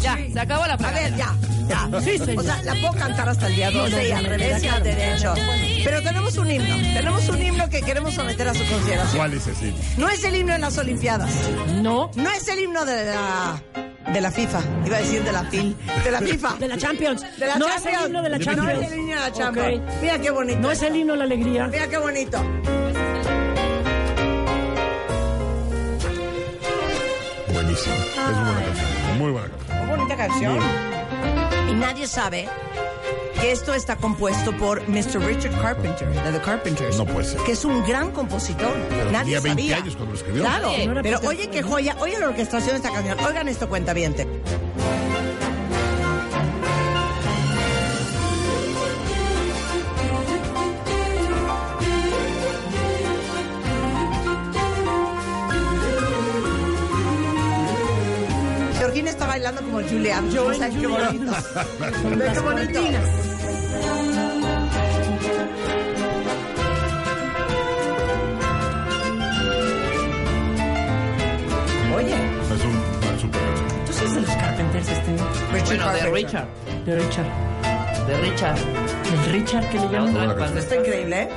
Ya, 0.00 0.14
tree. 0.14 0.32
se 0.32 0.40
acabó 0.40 0.66
la 0.66 0.74
A 0.74 0.90
ver, 0.92 1.16
ya. 1.16 1.34
ya. 1.68 2.00
Sí, 2.00 2.18
señor. 2.18 2.38
O 2.38 2.42
sea, 2.42 2.62
la 2.62 2.74
puedo 2.74 2.92
cantar 2.94 3.28
hasta 3.28 3.46
el 3.48 3.56
día 3.56 3.70
12 3.70 4.08
y 4.08 4.12
al 4.12 4.24
revés 4.24 4.62
y 4.62 4.68
al 4.68 4.82
derecho. 4.82 5.34
Pero 5.84 6.02
tenemos 6.02 6.36
un 6.36 6.50
himno. 6.50 6.76
Tenemos 6.94 7.28
un 7.28 7.42
himno 7.42 7.68
que 7.68 7.80
queremos 7.82 8.14
someter 8.14 8.48
a 8.48 8.54
su 8.54 8.64
consideración. 8.66 9.16
¿Cuál 9.16 9.34
es 9.34 9.46
ese? 9.46 9.72
No 9.96 10.08
es 10.08 10.22
el 10.24 10.36
himno 10.36 10.52
de 10.52 10.58
las 10.60 10.78
Olimpiadas. 10.78 11.30
No, 11.82 12.10
No 12.14 12.30
es 12.30 12.46
el 12.48 12.60
himno 12.60 12.84
de 12.84 13.06
la, 13.06 13.62
de 14.12 14.20
la 14.20 14.30
FIFA. 14.30 14.60
Iba 14.86 14.96
a 14.96 15.00
decir 15.00 15.22
de 15.24 15.32
la 15.32 15.44
FIL. 15.44 15.76
De 16.04 16.10
la 16.10 16.20
FIFA. 16.20 16.54
de 16.60 16.68
la 16.68 16.78
Champions. 16.78 17.22
De 17.38 17.46
la 17.46 17.56
no 17.56 17.66
Champions. 17.66 17.86
es 17.86 18.00
el 18.00 18.06
himno 18.06 18.22
de 18.22 18.28
la 18.30 18.38
Champions. 18.38 18.66
No 18.74 18.80
es 18.80 18.92
el 18.92 18.98
himno 18.98 19.14
de 19.14 19.20
la 19.20 19.32
Champions. 19.32 19.80
Ok. 19.82 20.00
Mira 20.02 20.18
qué 20.20 20.30
bonito. 20.30 20.58
No 20.60 20.70
es 20.70 20.82
el 20.82 20.96
himno 20.96 21.12
de 21.14 21.18
la 21.18 21.24
alegría. 21.24 21.66
Mira 21.66 21.88
qué 21.88 21.98
bonito. 21.98 22.38
Muy 29.18 29.32
buena 29.32 29.48
canción. 29.48 29.78
Qué 29.80 29.86
bonita 29.96 30.16
canción. 30.16 30.58
Y 31.70 31.74
nadie 31.74 32.06
sabe 32.06 32.48
que 33.40 33.52
esto 33.52 33.74
está 33.74 33.96
compuesto 33.96 34.52
por 34.56 34.86
Mr. 34.88 35.20
Richard 35.24 35.60
Carpenter, 35.60 36.08
de 36.08 36.32
The 36.32 36.40
Carpenters. 36.40 36.96
No 36.96 37.04
puede 37.04 37.24
ser. 37.26 37.40
Que 37.42 37.52
es 37.52 37.64
un 37.64 37.84
gran 37.86 38.10
compositor. 38.12 38.76
nadie 39.12 39.34
tenía 39.36 39.40
20 39.40 39.48
sabía. 39.62 39.76
años 39.76 39.94
cuando 39.96 40.12
lo 40.12 40.18
escribió. 40.18 40.42
Claro, 40.42 40.70
Sí. 40.74 40.86
No 40.86 40.92
era 40.92 41.02
pero 41.02 41.20
oye 41.26 41.48
qué 41.48 41.62
joya. 41.62 41.96
Oye 42.00 42.18
la 42.18 42.28
orquestación 42.28 42.70
de 42.70 42.76
esta 42.76 42.90
canción. 42.92 43.18
Oigan 43.24 43.48
esto, 43.48 43.68
cuenta 43.68 43.92
bien. 43.92 44.14
Bailando 59.48 59.62
como 59.62 59.88
Julia. 59.88 60.22
Yo 60.30 60.46
O 60.46 60.54
sea, 60.54 60.66
en 60.66 60.80
qué 60.80 60.86
Julia. 60.86 61.06
bonito. 61.06 61.32
Qué 62.34 62.40
bonito. 62.40 62.80
Oye, 71.96 72.14
Es 72.14 72.64
un, 72.64 73.20
super 73.20 73.40
canción. 73.40 73.70
Entonces 73.80 74.02
es 74.02 74.14
de 74.14 74.20
los 74.20 74.30
Carpenters 74.30 74.88
este. 74.88 75.12
Richard 75.52 75.76
Bueno, 75.78 75.92
de. 75.92 76.10
Richard. 76.10 76.46
De 76.84 76.96
Richard. 76.96 77.26
De 78.06 78.16
Richard. 78.18 78.58
El 79.12 79.32
Richard 79.32 79.68
que 79.70 79.78
le 79.78 79.88
llaman. 79.88 80.56
Está 80.58 80.76
increíble, 80.76 81.22
¿eh? 81.22 81.28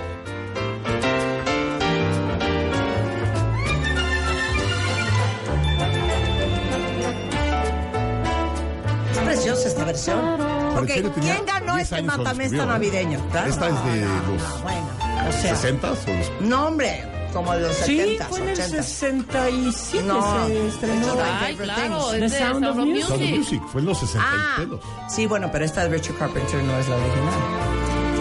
Versión. 9.92 10.20
Pero 10.38 10.72
Ok, 10.72 10.80
en 10.82 10.88
serio, 10.88 11.12
tenía 11.12 11.34
¿quién 11.36 11.46
ganó 11.46 11.76
10 11.76 11.92
este 11.92 12.02
matamesta 12.04 12.64
¿eh? 12.64 12.66
navideño? 12.66 13.20
Esta 13.28 13.46
es 13.48 13.56
de 13.86 14.02
los 14.02 14.42
Ah, 14.44 14.60
bueno, 14.64 14.88
o 15.30 15.32
sea, 15.42 15.56
60 15.56 15.88
o 15.88 15.90
los 15.92 16.42
no 16.42 16.68
hombre, 16.68 17.04
como 17.34 17.54
de 17.54 17.60
los 17.62 17.76
Sí, 17.78 17.98
70, 17.98 18.26
fue 18.26 18.40
en 18.40 18.48
el 18.50 18.54
80. 18.60 18.84
67 18.84 20.04
No. 20.08 20.48
se 20.48 20.68
estrenó. 20.68 21.08
Ay, 21.42 21.56
claro. 21.56 22.08
The 22.12 22.26
Es 22.26 22.32
de 22.32 22.40
Sound 22.40 22.66
of 22.66 22.76
Music. 22.78 23.06
Sound 23.08 23.24
of 23.24 23.30
Music. 23.38 23.62
Fue 23.72 23.82
en 23.82 23.88
los 23.88 24.00
60 24.00 24.28
Ah, 24.30 24.54
y 24.58 24.62
pelos. 24.62 24.80
sí, 25.10 25.26
bueno, 25.28 25.50
pero 25.52 25.66
esta 25.66 25.84
de 25.84 25.90
Richard 25.90 26.18
Carpenter 26.18 26.64
no 26.64 26.78
es 26.78 26.88
la 26.90 26.96
original. 26.96 27.34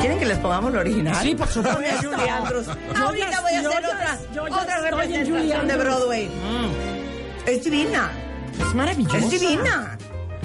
¿Quieren 0.00 0.18
que 0.18 0.26
les 0.26 0.38
pongamos 0.38 0.72
la 0.72 0.80
original? 0.80 1.16
Sí, 1.22 1.34
por 1.34 1.48
supuesto. 1.48 1.80
Julie 2.02 2.30
Andrews. 2.30 2.66
Ahorita 2.68 3.40
voy 3.42 3.52
a 3.52 3.58
hacer 3.60 3.84
otra, 3.84 4.18
yo 4.34 4.42
otra 4.44 4.80
representación 4.80 5.68
de. 5.68 5.76
Broadway. 5.76 6.30
Es 7.46 7.64
divina, 7.64 8.10
Es 8.58 8.74
maravillosa. 8.74 9.18
es 9.18 9.30
divina. 9.30 9.98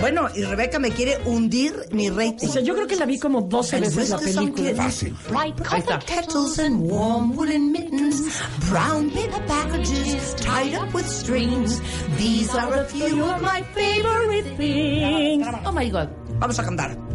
Bueno, 0.06 0.30
y 0.36 0.44
Rebeca 0.44 0.78
me 0.78 0.92
quiere 0.92 1.18
hundir 1.26 1.74
mi 1.90 2.12
rating. 2.12 2.48
O 2.48 2.52
sea, 2.52 2.62
yo 2.62 2.76
creo 2.76 2.86
que 2.86 2.96
la 2.96 3.08
vi 3.08 3.18
como 3.18 3.42
12 3.42 3.80
veces 3.80 4.12
la 4.12 4.20
película. 4.20 4.76
Fácil. 4.76 5.16
Copper 5.68 5.98
kettles 6.06 6.60
and 6.60 6.92
warm 6.92 7.36
woolen 7.36 7.72
mittens, 7.72 8.22
brown 8.70 9.10
paper 9.10 9.44
packages 9.48 10.36
tied 10.36 10.76
up 10.76 10.94
with 10.94 11.08
strings. 11.08 11.82
These 12.20 12.54
are 12.54 12.82
a 12.82 12.86
few 12.86 13.20
of 13.24 13.42
my 13.42 13.64
favorite 13.74 14.56
things. 14.58 15.48
Oh 15.66 15.72
my 15.72 15.90
God. 15.90 16.10
Vamos 16.38 16.60
a 16.60 16.64
cantar. 16.64 17.15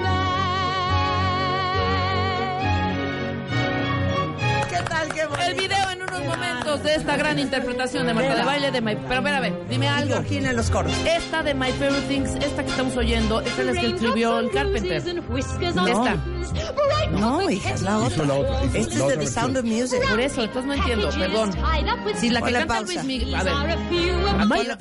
bad. 0.00 0.42
¿Qué 4.68 4.82
tal? 4.88 5.08
Qué 5.08 5.26
bonito. 5.26 5.46
El 5.46 5.54
video 5.54 5.90
en 5.90 6.02
unos 6.02 6.24
momentos 6.24 6.82
de 6.82 6.94
esta 6.94 7.16
gran 7.16 7.38
interpretación 7.38 8.06
de 8.06 8.14
Marta 8.14 8.34
de 8.34 8.44
baile 8.44 8.70
de 8.70 8.80
My... 8.80 8.96
Pero 8.96 9.26
a 9.26 9.40
ver, 9.40 9.68
dime 9.68 9.88
algo. 9.88 10.14
Georgina 10.14 10.52
los 10.52 10.70
coros. 10.70 10.92
Esta 11.04 11.42
de 11.42 11.54
My 11.54 11.72
Favorite 11.72 12.06
Things, 12.08 12.34
esta 12.36 12.62
que 12.62 12.70
estamos 12.70 12.96
oyendo, 12.96 13.40
esta 13.40 13.62
es 13.62 13.66
la 13.66 13.72
que 13.80 13.86
escribió 13.88 14.38
el 14.38 14.50
Carpenter. 14.50 14.96
Esta. 14.96 16.16
No, 17.20 17.50
hija, 17.50 17.74
es 17.74 17.82
la 17.82 17.98
otra. 17.98 18.24
la 18.24 18.34
otra. 18.34 18.64
hizo 18.64 18.76
Este 18.78 18.80
la 18.80 18.84
es 18.84 18.94
de 18.94 19.02
otra 19.02 19.18
The 19.20 19.26
Sound 19.26 19.56
of. 19.58 19.64
Music. 19.64 20.00
Por 20.08 20.20
eso, 20.20 20.42
entonces 20.42 20.64
no 20.66 20.74
entiendo, 20.74 21.10
perdón. 21.10 21.52
Si 22.20 22.30
la 22.30 22.42
que 22.42 22.52
canta 22.52 22.74
pausa. 22.74 22.92
Luis 22.92 23.04
Miguel... 23.04 23.34
A 23.34 23.42
ver, 23.44 23.78
My. 24.46 24.68
A 24.70 24.76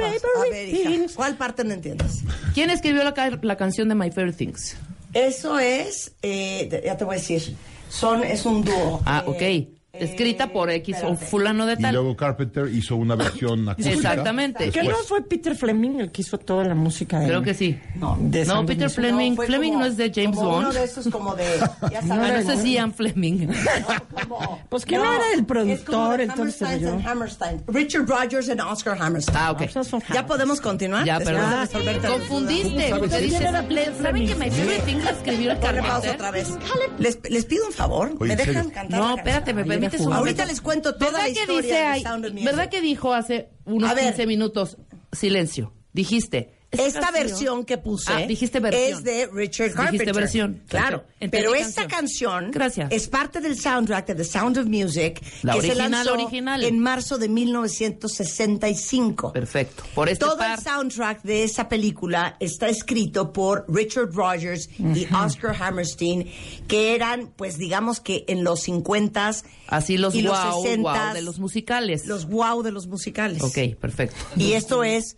ver, 0.49 0.69
hija. 0.69 1.13
¿cuál 1.15 1.35
parte 1.35 1.63
no 1.63 1.73
entiendes? 1.73 2.19
¿quién 2.53 2.69
escribió 2.69 3.03
la, 3.03 3.39
la 3.41 3.55
canción 3.57 3.89
de 3.89 3.95
My 3.95 4.11
Favorite 4.11 4.37
Things? 4.37 4.75
Eso 5.13 5.59
es, 5.59 6.13
eh, 6.21 6.81
ya 6.85 6.95
te 6.97 7.03
voy 7.03 7.15
a 7.15 7.19
decir, 7.19 7.55
son, 7.89 8.23
es 8.23 8.45
un 8.45 8.63
dúo. 8.63 9.01
Ah, 9.05 9.23
Eh, 9.27 9.67
ok. 9.67 9.80
Escrita 9.93 10.47
por 10.53 10.69
X 10.69 10.97
o 11.03 11.15
fulano 11.17 11.65
de 11.65 11.73
Y 11.73 11.81
tal. 11.81 11.93
luego 11.95 12.15
Carpenter 12.15 12.67
hizo 12.73 12.95
una 12.95 13.15
versión 13.15 13.67
acústica. 13.69 13.93
Exactamente. 13.95 14.69
¿Que 14.71 14.83
no 14.83 14.95
fue 14.97 15.21
Peter 15.23 15.55
Fleming 15.55 15.99
el 15.99 16.11
que 16.11 16.21
hizo 16.21 16.37
toda 16.37 16.63
la 16.63 16.75
música? 16.75 17.19
de- 17.19 17.27
Creo 17.27 17.41
que 17.41 17.53
sí. 17.53 17.77
de 18.19 18.45
No, 18.45 18.61
of 18.61 18.65
Peter? 18.67 18.89
Fleming. 18.89 19.35
fue 19.35 19.47
Fleming 19.47 19.71
como- 19.73 19.79
no 19.81 19.85
es 19.87 19.97
de 19.97 20.11
James 20.13 20.35
como 20.37 20.49
Uno 20.57 20.67
Bond. 20.67 20.73
de 20.73 20.83
esos 20.85 21.07
como 21.09 21.35
de, 21.35 21.43
ya 21.91 21.99
Ah, 21.99 22.07
sabes. 22.07 22.45
no 22.45 22.55
sé 22.55 22.61
si 22.61 22.71
Ian 22.73 22.93
Fleming. 22.93 23.47
como- 24.29 24.59
Pues 24.69 24.85
que 24.85 24.97
no 24.97 25.03
era 25.13 25.23
el 25.33 25.39
es 25.41 25.45
como 25.45 25.47
productor, 25.47 26.21
ese 26.21 26.31
Hammerstein 26.31 26.71
rollo. 26.83 26.93
and 26.93 27.07
Hammerstein. 27.07 27.63
Richard 27.67 28.05
Rogers 28.07 28.49
and 28.49 28.61
Oscar 28.61 28.97
Hammerstein. 29.01 29.37
Ah, 29.39 29.51
ok. 29.51 29.69
Son 29.83 30.01
¿Ya 30.13 30.25
podemos 30.25 30.61
continuar? 30.61 31.05
Ya, 31.05 31.19
perdón. 31.19 31.49
la 31.51 31.67
Confundiste. 32.07 32.69
duda. 32.87 32.89
Porque 32.99 33.09
¿Quién 33.09 33.23
dices, 33.23 33.41
era 33.41 33.67
Peter 33.67 33.93
¿saben 34.01 34.25
que 34.27 34.35
My 34.35 34.49
Favorite 34.49 34.83
Things 34.85 35.03
la 35.03 35.11
escribió 35.11 35.51
el 35.51 35.59
Carpenter? 35.59 36.15
otra 36.15 36.31
vez. 36.31 36.49
Les, 36.97 37.19
les 37.29 37.45
pido 37.45 37.65
un 37.67 37.73
favor. 37.73 38.17
¿Me 38.19 38.31
¿en 38.31 38.37
dejan 38.37 38.69
cantar? 38.69 38.99
No, 38.99 39.15
espérate, 39.17 39.53
me 39.53 39.63
Ahorita 40.11 40.45
les 40.45 40.61
cuento 40.61 40.93
toda 40.95 41.11
¿Verdad 41.11 41.19
la 41.19 41.25
que 41.25 41.31
historia 41.31 41.61
dice 41.91 41.99
de 41.99 42.01
Sound 42.01 42.25
of 42.25 42.31
Music. 42.31 42.45
¿Verdad 42.45 42.69
que 42.69 42.81
dijo 42.81 43.13
hace 43.13 43.49
unos 43.65 43.89
A 43.89 43.93
ver. 43.93 44.05
15 44.05 44.27
minutos 44.27 44.77
silencio? 45.11 45.73
Dijiste. 45.93 46.60
Esta 46.71 47.01
canción- 47.01 47.13
versión 47.27 47.65
que 47.65 47.77
puse 47.77 48.11
Ah, 48.13 48.25
dijiste 48.25 48.61
versión. 48.61 48.97
es 48.99 49.03
de 49.03 49.27
Richard 49.33 49.65
Dijiste 49.67 49.83
Carpenter. 49.83 50.15
versión. 50.15 50.61
Claro. 50.69 51.03
Pero 51.29 51.53
esta 51.53 51.85
canción. 51.87 52.49
Gracias. 52.51 52.89
es 52.91 53.07
parte 53.09 53.41
del 53.41 53.59
soundtrack 53.59 54.07
de 54.07 54.15
The 54.15 54.23
Sound 54.23 54.57
of 54.57 54.65
Music 54.67 55.21
La 55.43 55.53
que 55.53 55.59
original, 55.59 55.85
se 55.85 55.89
lanzó 55.91 56.13
original. 56.13 56.63
en 56.63 56.79
marzo 56.79 57.17
de 57.17 57.27
1965. 57.29 59.33
Perfecto. 59.33 59.83
Por 59.93 60.09
este 60.09 60.25
Todo 60.25 60.37
par. 60.37 60.57
el 60.57 60.63
soundtrack 60.63 61.21
de 61.23 61.43
esa 61.43 61.67
película 61.69 62.35
está 62.39 62.69
escrito 62.69 63.33
por 63.33 63.65
Richard 63.67 64.11
Rogers 64.13 64.69
y 64.79 65.07
Oscar 65.13 65.55
Hammerstein, 65.61 66.27
que 66.67 66.95
eran, 66.95 67.31
pues 67.35 67.57
digamos 67.57 67.99
que 67.99 68.23
en 68.27 68.43
los 68.43 68.61
50s 68.67 69.43
Así 69.67 69.97
los 69.97 70.15
y 70.15 70.21
los 70.21 70.37
wow, 70.37 70.63
60s, 70.63 70.81
wow 70.81 71.13
de 71.13 71.21
los 71.21 71.39
musicales. 71.39 72.05
los 72.05 72.25
wow 72.27 72.63
de 72.63 72.71
los 72.71 72.87
musicales. 72.87 73.41
Ok, 73.43 73.75
perfecto. 73.79 74.15
Y 74.37 74.53
esto 74.53 74.83
es 74.83 75.17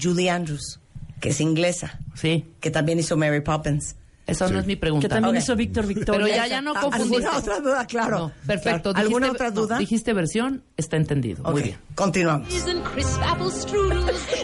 Julie 0.00 0.30
Andrews, 0.30 0.80
que 1.20 1.30
es 1.30 1.40
inglesa, 1.40 1.98
Sí, 2.14 2.46
que 2.60 2.70
también 2.70 2.98
hizo 2.98 3.16
Mary 3.16 3.40
Poppins. 3.40 3.96
Esa 4.30 4.48
no 4.48 4.58
es 4.58 4.66
mi 4.66 4.76
pregunta. 4.76 5.08
Que 5.08 5.14
también 5.14 5.36
Ok. 5.36 5.42
hizo 5.42 5.56
Víctor 5.56 5.86
Victoria. 5.86 6.24
Pero 6.24 6.36
ya, 6.36 6.46
ya 6.46 6.60
no 6.60 6.74
confundiste. 6.74 7.16
¿Alguna 7.26 7.38
otra 7.38 7.60
duda? 7.60 7.86
Claro. 7.86 8.18
No, 8.18 8.32
perfecto. 8.46 8.90
Claro. 8.92 8.98
¿Alguna 9.06 9.26
Dijiste- 9.28 9.34
otra 9.44 9.50
no, 9.50 9.60
duda? 9.60 9.78
dijiste 9.78 10.12
versión, 10.12 10.62
está 10.76 10.96
entendido. 10.96 11.42
Muy 11.44 11.52
Ok, 11.60 11.62
bien. 11.66 11.78
Continuamos. 11.94 12.48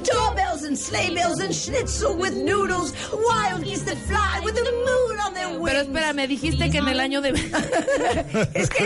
Doorbells 0.07 0.65
and 0.65 0.77
sleigh 0.77 1.15
bells 1.15 1.41
and 1.41 1.53
schnitzel 1.55 2.17
with 2.17 2.33
noodles, 2.35 2.93
wild 3.13 3.65
geese 3.65 3.85
that 3.85 3.97
fly 4.07 4.41
with 4.45 4.55
the 4.55 4.63
moon 4.63 5.19
on 5.27 5.35
their 5.35 5.49
wings. 5.49 5.65
Pero 5.71 5.81
espérame, 5.83 6.27
dijiste 6.29 6.71
que 6.71 6.79
en 6.79 6.89
el 6.89 7.01
año 7.01 7.21
de... 7.21 7.31
es 8.55 8.69
que, 8.71 8.85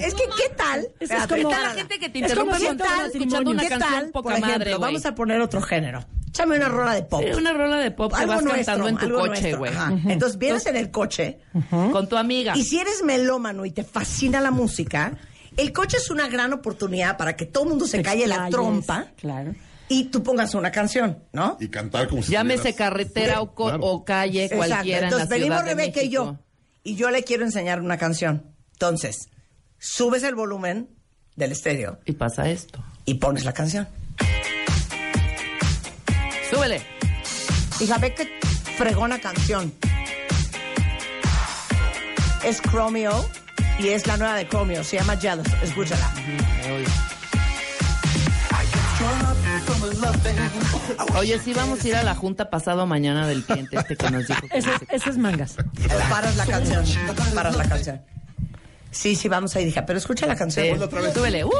es 0.00 0.14
que, 0.14 0.24
¿qué 0.36 0.48
tal? 0.56 0.88
Es 1.00 1.10
es 1.10 1.26
como- 1.26 1.34
¿qué 1.36 1.42
la 1.44 1.50
tal? 1.50 1.76
gente 1.76 1.98
que 1.98 2.08
te 2.08 2.18
Es 2.18 2.22
interrumpe 2.24 2.52
como 2.54 2.58
si 2.60 2.66
estás 2.66 2.88
todo 2.96 3.06
escuchando 3.06 3.50
una 3.50 3.62
¿Qué 3.62 3.68
canción 3.68 3.90
tal? 3.92 4.10
poca 4.10 4.22
Por 4.22 4.32
ejemplo, 4.32 4.52
madre, 4.58 4.76
vamos 4.78 5.06
a 5.06 5.14
poner 5.14 5.40
otro 5.40 5.60
género. 5.62 6.04
Échame 6.30 6.56
una 6.56 6.68
rola 6.68 6.94
de 6.94 7.02
pop. 7.02 7.22
Sí, 7.24 7.30
una 7.36 7.52
rola 7.52 7.76
de 7.78 7.90
pop 7.90 8.12
que 8.12 8.20
algo 8.20 8.34
vas 8.34 8.42
nuestro, 8.44 8.64
cantando 8.64 8.88
en 8.88 8.96
tu 8.96 9.04
algo 9.06 9.18
coche, 9.18 9.52
nuestro. 9.52 9.58
güey. 9.58 9.72
Entonces 10.12 10.38
vienes 10.38 10.66
en 10.66 10.76
el 10.76 10.90
coche 10.90 11.38
Con 11.70 12.08
tu 12.08 12.16
amiga. 12.16 12.56
y 12.56 12.62
si 12.64 12.78
eres 12.78 13.02
melómano 13.04 13.66
y 13.66 13.72
te 13.72 13.82
fascina 13.84 14.40
la 14.40 14.50
música, 14.50 15.16
el 15.56 15.72
coche 15.72 15.96
es 15.96 16.08
una 16.10 16.28
gran 16.28 16.52
oportunidad 16.52 17.16
para 17.16 17.34
que 17.36 17.46
todo 17.46 17.64
el 17.64 17.70
mundo 17.70 17.86
se 17.86 17.98
Te 17.98 18.04
calle 18.04 18.26
la 18.28 18.48
trompa 18.48 19.06
Claro. 19.16 19.54
y 19.88 20.04
tú 20.04 20.22
pongas 20.22 20.54
una 20.54 20.70
canción, 20.70 21.18
¿no? 21.32 21.56
Y 21.60 21.68
cantar 21.68 22.06
como 22.08 22.22
si 22.22 22.30
Llámese 22.32 22.68
estuvieras- 22.70 22.78
carretera 22.78 23.40
o, 23.40 23.52
co- 23.54 23.64
Claro. 23.66 23.82
o 23.82 24.04
calle, 24.04 24.44
Exacto. 24.44 24.66
cualquiera 24.68 24.98
en 24.98 25.02
la 25.02 25.08
Entonces 25.08 25.28
venimos 25.28 25.58
Ciudad 25.58 25.64
de 25.64 25.82
Rebeca 25.82 26.02
y 26.04 26.08
yo 26.10 26.38
y 26.84 26.94
yo 26.94 27.10
le 27.10 27.24
quiero 27.24 27.44
enseñar 27.44 27.80
una 27.80 27.98
canción. 27.98 28.54
Entonces, 28.74 29.28
subes 29.78 30.22
el 30.22 30.36
volumen 30.36 30.88
del 31.34 31.50
estéreo 31.52 31.98
Y 32.04 32.12
pasa 32.12 32.48
esto. 32.48 32.82
y 33.04 33.14
pones 33.14 33.44
la 33.44 33.52
canción. 33.52 33.88
Súbele. 36.50 36.82
Hija, 37.80 37.98
ve 37.98 38.14
qué 38.14 38.28
fregona 38.76 39.20
canción. 39.20 39.72
Es 42.44 42.60
Chromeo 42.62 43.28
y 43.78 43.88
es 43.88 44.06
la 44.06 44.16
nueva 44.16 44.34
de 44.34 44.48
Chromeo. 44.48 44.82
Se 44.84 44.96
llama 44.98 45.16
Jealous. 45.16 45.46
Escúchala. 45.62 46.10
Oye, 51.16 51.38
sí 51.38 51.52
vamos 51.54 51.84
a 51.84 51.88
ir 51.88 51.96
a 51.96 52.02
la 52.02 52.14
junta 52.14 52.50
pasado 52.50 52.86
mañana 52.86 53.26
del 53.26 53.44
cliente 53.44 53.76
este 53.76 53.96
que 53.96 54.10
nos 54.10 54.26
dijo. 54.26 54.40
que 54.48 54.58
Ese, 54.58 55.10
es 55.10 55.18
mangas. 55.18 55.56
Paras 56.08 56.36
la 56.36 56.46
canción. 56.46 56.84
Paras 57.34 57.56
la 57.56 57.64
canción. 57.68 58.02
Sí, 58.90 59.14
sí, 59.14 59.28
vamos 59.28 59.54
ahí, 59.56 59.66
hija. 59.66 59.86
Pero 59.86 59.98
escucha 59.98 60.26
la 60.26 60.36
canción. 60.36 60.66
Sí. 60.66 61.12
Súbele. 61.14 61.44
¡Uh! 61.44 61.50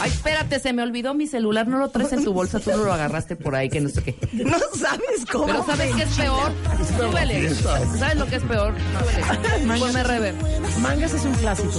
Ay, 0.00 0.10
espérate, 0.10 0.60
se 0.60 0.72
me 0.72 0.82
olvidó 0.82 1.14
mi 1.14 1.26
celular. 1.26 1.66
No 1.66 1.78
lo 1.78 1.88
traes 1.90 2.12
en 2.12 2.24
tu 2.24 2.32
bolsa, 2.32 2.60
tú 2.60 2.70
no 2.70 2.78
lo 2.78 2.92
agarraste 2.92 3.36
por 3.36 3.54
ahí, 3.54 3.68
que 3.68 3.80
no 3.80 3.88
sé 3.88 4.02
qué. 4.02 4.16
No 4.32 4.58
sabes 4.78 5.24
cómo. 5.30 5.46
Pero 5.46 5.66
¿sabes 5.66 5.94
qué 5.94 6.02
es 6.02 6.08
peor? 6.16 6.52
Súbele. 6.96 7.54
¿Sabes 7.54 8.16
lo 8.16 8.26
que 8.26 8.36
es 8.36 8.42
peor? 8.42 8.74
Súbele. 9.62 9.78
Ponme 9.78 10.02
rever. 10.04 10.34
Mangas 10.80 11.14
es 11.14 11.24
un 11.24 11.34
clásico. 11.34 11.70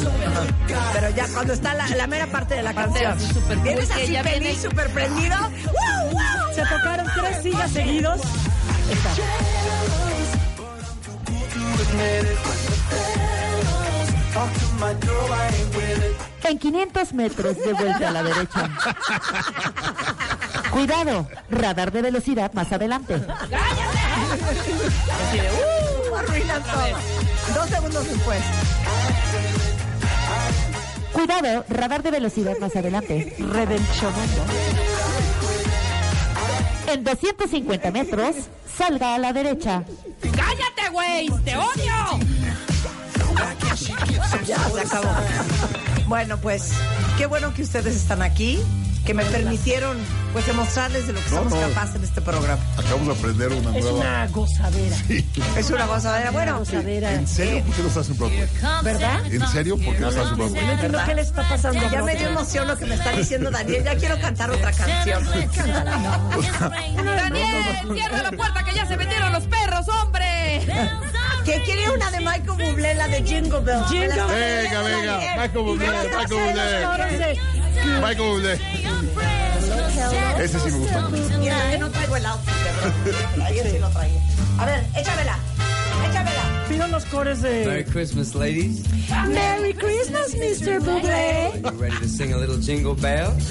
Pero 0.94 1.10
ya 1.16 1.28
cuando 1.30 1.54
está 1.54 1.74
la, 1.74 1.88
la 1.90 2.08
mera 2.08 2.28
parte 2.28 2.56
de 2.56 2.64
la 2.64 2.74
Parte 2.74 3.02
canción. 3.04 3.64
Vienes 3.64 3.90
que 3.90 4.04
así 4.04 4.12
ya 4.14 4.24
feliz, 4.24 4.40
viene- 4.42 4.60
súper 4.62 4.90
prendido. 4.90 5.36
¡Wow, 5.40 6.12
wow! 6.12 6.54
Se 6.54 6.62
tocaron 6.62 7.08
tres 7.16 7.42
sillas 7.44 7.72
seguidos. 7.72 8.22
En 16.48 16.60
500 16.60 17.14
metros 17.14 17.58
de 17.58 17.74
vuelta 17.74 18.10
a 18.10 18.12
la 18.12 18.22
derecha. 18.22 18.70
Cuidado, 20.70 21.28
radar 21.50 21.92
de 21.92 22.04
velocidad 22.04 22.54
más 22.54 22.72
adelante. 22.72 23.16
De, 23.16 23.26
¡uh! 26.12 26.16
Arruinan 26.16 26.62
todo. 26.62 26.86
Dos 27.56 27.70
segundos 27.70 28.08
después. 28.08 28.44
Cuidado, 31.14 31.66
radar 31.68 32.04
de 32.04 32.12
velocidad 32.12 32.58
más 32.60 32.76
adelante. 32.76 33.36
Redencionando. 33.40 34.46
En 36.88 37.04
250 37.04 37.90
metros, 37.90 38.36
salga 38.78 39.16
a 39.16 39.18
la 39.18 39.34
derecha. 39.34 39.84
¡Cállate, 40.22 40.90
güey! 40.92 41.28
¡Te 41.44 41.58
odio! 41.58 42.20
Ya, 44.46 44.58
se 44.58 44.82
acabó. 44.82 45.10
Bueno, 46.08 46.38
pues, 46.38 46.72
qué 47.18 47.26
bueno 47.26 47.54
que 47.54 47.64
ustedes 47.64 47.96
están 47.96 48.22
aquí, 48.22 48.60
que 49.06 49.14
me 49.14 49.26
permitieron, 49.26 49.98
pues, 50.34 50.46
demostrarles 50.48 51.08
de 51.08 51.14
lo 51.14 51.20
que 51.24 51.30
No, 51.32 51.38
somos 51.38 51.54
no. 51.54 51.60
capaces 51.70 51.96
en 51.96 52.04
este 52.04 52.22
programa. 52.22 52.62
Acabamos 52.78 53.08
de 53.08 53.14
aprender 53.14 53.52
una 53.54 53.76
Es 53.78 53.84
nueva. 53.84 54.00
una 54.00 54.28
gozadera. 54.28 54.96
Es 55.58 55.70
una 55.72 55.86
gozadera. 55.86 56.32
Bueno, 56.32 56.60
Gozadera. 56.60 57.14
¿En 57.14 57.28
serio? 57.28 57.64
¿Por 57.66 57.76
qué 57.76 57.84
los 57.84 57.98
hacen 57.98 58.18
Broadway? 58.18 58.48
¿Verdad? 58.84 59.26
¿En 59.26 59.48
serio? 59.48 59.78
¿Por 59.78 59.96
qué 59.96 60.02
los 60.02 60.16
hacen 60.16 60.30
No 60.32 60.36
Broadway? 60.38 60.70
entiendo 60.72 61.00
qué 61.06 61.16
le 61.16 61.22
está 61.22 61.48
pasando. 61.50 61.90
ya 61.92 62.02
me 62.04 62.16
dio 62.16 62.30
emoción 62.30 62.68
lo 62.68 62.78
que 62.78 62.86
me 62.86 62.96
está 62.96 63.12
diciendo 63.12 63.50
Daniel. 63.52 63.84
Ya 63.84 63.96
quiero 63.96 64.20
cantar 64.20 64.52
otra 64.52 64.72
canción. 64.72 65.24
¡Daniel! 67.06 67.94
¡Cierra 67.94 68.24
la 68.24 68.32
puerta 68.32 68.64
que 68.64 68.74
ya 68.76 68.86
se 68.86 68.98
metieron 68.98 69.32
los 69.34 69.44
perros, 69.48 69.88
hombre! 69.90 70.62
Que 71.46 71.62
quiere 71.64 71.90
una 71.92 72.10
de 72.12 72.20
Michael 72.20 72.58
Bublé, 72.72 72.96
la 72.96 73.08
de 73.08 73.24
Jingle 73.24 73.60
Bell. 73.60 73.84
Jingle 73.88 74.08
Me 74.10 74.16
la- 74.16 74.26
Venga, 74.26 74.82
venga. 74.82 75.18
Michael 75.38 75.66
Bublé, 75.66 75.88
Michael 75.88 76.28
Bublé. 76.28 77.40
Michael 78.02 78.30
Bublé. 78.30 78.54
Ese 80.44 80.60
sí 80.60 80.72
me 80.72 80.78
gusta. 80.80 81.10
Mira, 81.40 81.70
que 81.72 81.78
no 81.78 81.90
traigo 81.92 82.16
el 82.18 82.26
outfit. 82.26 83.42
Ayer 83.46 83.72
sí 83.72 83.80
lo 83.80 83.90
traía. 83.90 84.20
A 84.60 84.66
ver, 84.66 84.84
échamela. 84.96 85.38
Échamela. 86.10 86.66
pido 86.68 86.88
los 86.88 87.06
cores 87.06 87.40
Merry 87.42 87.84
de... 87.84 87.86
Christmas, 87.86 88.34
ladies. 88.36 88.82
Merry 89.30 89.74
Christmas, 89.74 90.34
Mr. 90.36 90.80
Bublé. 90.82 91.52
You 91.64 91.80
ready 91.80 91.98
to 92.00 92.08
sing 92.08 92.34
a 92.34 92.38
little 92.38 92.58
jingle 92.58 92.96
bells? 92.96 93.44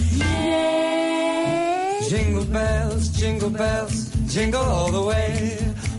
Jingle 2.09 2.45
bells, 2.45 3.09
jingle 3.17 3.51
bells, 3.51 4.11
jingle 4.29 4.61
all 4.61 4.91
the 4.93 5.01
way. 5.01 5.74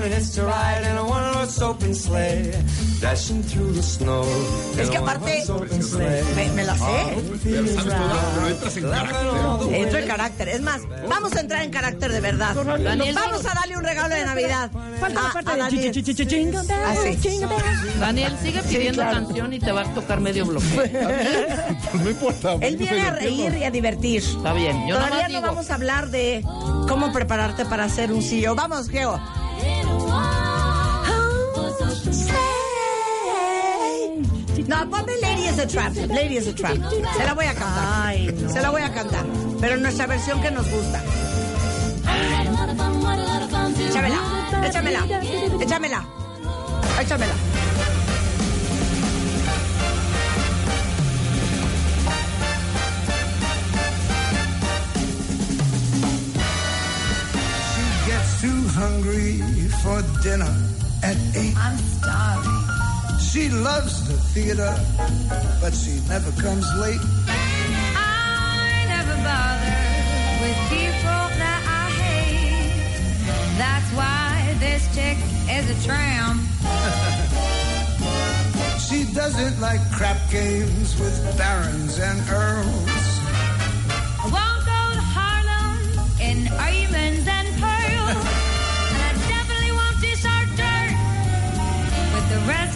fun 0.00 0.10
it 0.12 0.16
is 0.18 0.30
to 0.34 0.42
ride 0.44 0.84
in 0.90 0.96
a 0.96 1.04
one-horse 1.04 1.60
open 1.62 1.94
sleigh. 1.94 2.52
Dashing 3.00 3.42
through 3.44 3.72
the 3.74 3.82
snow. 3.82 4.24
in 4.74 4.80
Es 4.80 4.88
a 4.88 4.90
que 4.90 4.98
aparte, 4.98 5.24
one-horse 5.24 5.50
open 5.52 5.82
sleigh. 5.82 6.24
me, 6.36 6.48
me 6.50 6.64
la 6.64 6.74
sé. 6.76 7.16
Pero 7.44 7.66
sabes 7.68 7.94
cómo 8.34 8.46
entras 8.48 8.76
en 8.76 8.82
carácter. 8.90 9.74
Entro 9.74 9.98
en 9.98 10.06
carácter. 10.08 10.48
Es 10.48 10.60
más, 10.62 10.80
vamos 11.08 11.32
a 11.36 11.40
entrar 11.40 11.62
en 11.62 11.70
carácter 11.70 12.12
de 12.12 12.20
verdad. 12.20 12.54
Vamos 12.54 13.46
a 13.46 13.54
darle 13.54 13.76
un 13.76 13.84
regalo 13.84 14.14
de 14.14 14.24
Navidad. 14.24 14.70
Falta 15.00 15.20
la 15.22 15.28
a- 15.28 15.32
parte 15.32 15.50
a 15.50 15.54
de... 15.54 15.58
Daniel. 15.60 15.92
Daniel, 18.00 18.36
sigue 18.42 18.62
pidiendo 18.62 19.02
canción 19.02 19.52
y 19.52 19.58
te 19.58 19.72
va 19.72 19.82
a 19.82 19.94
tocar 19.94 20.20
medio 20.20 20.46
bloque. 20.46 20.66
Pues 21.90 22.02
no 22.04 22.10
importa. 22.10 22.54
Él 22.60 22.76
viene 22.76 23.00
a 23.00 23.10
reír 23.12 23.56
y 23.56 23.64
a 23.64 23.70
divertir. 23.70 24.22
Está 24.22 24.52
bien. 24.52 24.86
Yo 24.86 24.96
Todavía 24.96 25.28
no 25.28 25.40
vamos 25.40 25.70
a 25.70 25.74
hablar 25.74 26.10
de 26.10 26.42
cómo 26.88 27.12
prepararte 27.12 27.64
para 27.64 27.84
hacer 27.84 28.12
un 28.12 28.22
CEO. 28.22 28.54
Vamos, 28.54 28.88
Geo. 28.88 29.18
No, 34.68 34.76
ponme 34.90 35.16
Lady 35.22 35.46
is 35.48 35.58
a 35.58 35.66
Trap. 35.66 35.94
Lady 36.08 36.36
is 36.36 36.46
a 36.46 36.52
Trap. 36.54 36.76
Se 37.16 37.24
la 37.24 37.32
voy 37.32 37.46
a 37.46 37.54
cantar. 37.54 38.50
Se 38.50 38.60
la 38.60 38.70
voy 38.70 38.82
a 38.82 38.92
cantar. 38.92 39.24
Pero 39.60 39.74
en 39.76 39.82
nuestra 39.82 40.06
versión 40.06 40.42
que 40.42 40.50
nos 40.50 40.68
gusta. 40.68 41.02
Échamela. 43.88 44.66
Échamela. 44.66 45.04
Échamela. 45.60 46.06
Échamela. 47.00 47.57
Hungry 59.08 59.68
for 59.82 60.02
dinner 60.22 60.54
at 61.02 61.16
eight. 61.36 61.54
I'm 61.56 61.78
starving. 61.78 63.18
She 63.20 63.48
loves 63.50 64.06
the 64.08 64.14
theater, 64.32 64.74
but 65.60 65.74
she 65.74 66.00
never 66.08 66.30
comes 66.40 66.66
late. 66.76 67.00
I 67.26 68.84
never 68.88 69.16
bother 69.28 69.80
with 70.42 70.58
people 70.68 71.22
that 71.42 71.62
I 71.66 71.90
hate. 72.02 73.28
That's 73.58 73.90
why 73.98 74.56
this 74.60 74.82
chick 74.94 75.18
is 75.50 75.64
a 75.70 75.86
tramp. 75.86 76.40
She 78.88 79.04
doesn't 79.12 79.60
like 79.60 79.80
crap 79.92 80.16
games 80.30 80.98
with 80.98 81.36
barons 81.36 81.98
and 81.98 82.18
earls. 82.30 83.20
I 84.18 84.26
won't 84.32 84.64
go 84.64 84.80
to 84.96 85.04
Harlem 85.14 86.20
in 86.20 86.48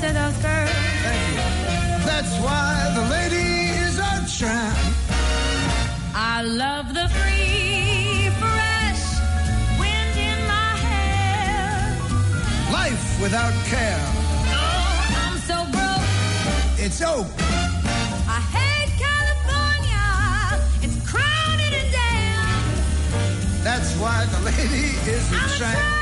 rest 0.02 0.16
of 0.16 0.42
girls. 0.42 2.04
That's 2.04 2.34
why 2.40 2.92
the 2.94 3.02
lady 3.08 3.70
is 3.86 3.98
a 3.98 4.24
tramp. 4.38 4.78
I 6.14 6.42
love 6.42 6.94
the 6.94 7.08
free, 7.08 8.30
fresh 8.40 9.02
wind 9.78 10.16
in 10.18 10.46
my 10.46 10.76
hair. 10.86 11.96
Life 12.72 13.20
without 13.22 13.54
care. 13.66 14.04
Oh, 14.48 15.08
I'm 15.24 15.38
so 15.38 15.64
broke. 15.70 16.08
It's 16.84 17.00
oak. 17.00 17.26
I 18.28 18.40
hate 18.56 18.92
California. 19.06 20.06
It's 20.82 20.98
crowded 21.08 21.72
and 21.80 21.92
damn. 21.92 23.62
That's 23.62 23.94
why 23.96 24.26
the 24.26 24.40
lady 24.40 24.96
is 25.10 25.32
a 25.32 25.58
tramp. 25.58 26.01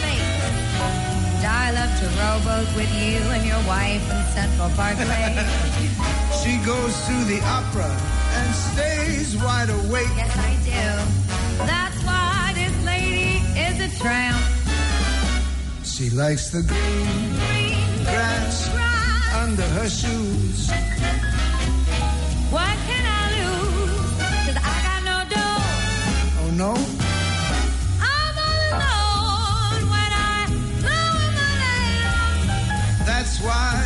to 1.99 2.05
rowboat 2.19 2.67
with 2.75 2.91
you 2.95 3.19
and 3.35 3.45
your 3.45 3.61
wife 3.67 4.03
in 4.09 4.21
Central 4.33 4.69
Parkway. 4.75 5.35
She 6.41 6.57
goes 6.65 6.95
to 7.05 7.13
the 7.25 7.39
opera 7.45 7.91
and 8.39 8.55
stays 8.55 9.37
wide 9.43 9.69
awake. 9.69 10.07
yes, 10.15 10.35
I 10.35 10.53
do. 10.65 11.65
That's 11.67 11.99
why 12.03 12.51
this 12.55 12.73
lady 12.83 13.43
is 13.67 13.75
a 13.93 13.99
tramp. 13.99 14.41
She 15.83 16.09
likes 16.09 16.49
the 16.49 16.63
green 16.63 17.35
Green 17.37 18.03
grass 18.05 18.69
grass. 18.73 19.35
under 19.35 19.67
her 19.77 19.87
shoes. 19.87 20.71
What 22.49 22.75
can 22.89 23.03
I 23.05 23.23
lose? 23.37 24.11
Cause 24.45 24.57
I 24.57 24.75
got 24.87 24.99
no 25.11 25.17
dough. 25.35 26.41
Oh 26.41 26.49
no, 26.63 26.73
why 33.43 33.80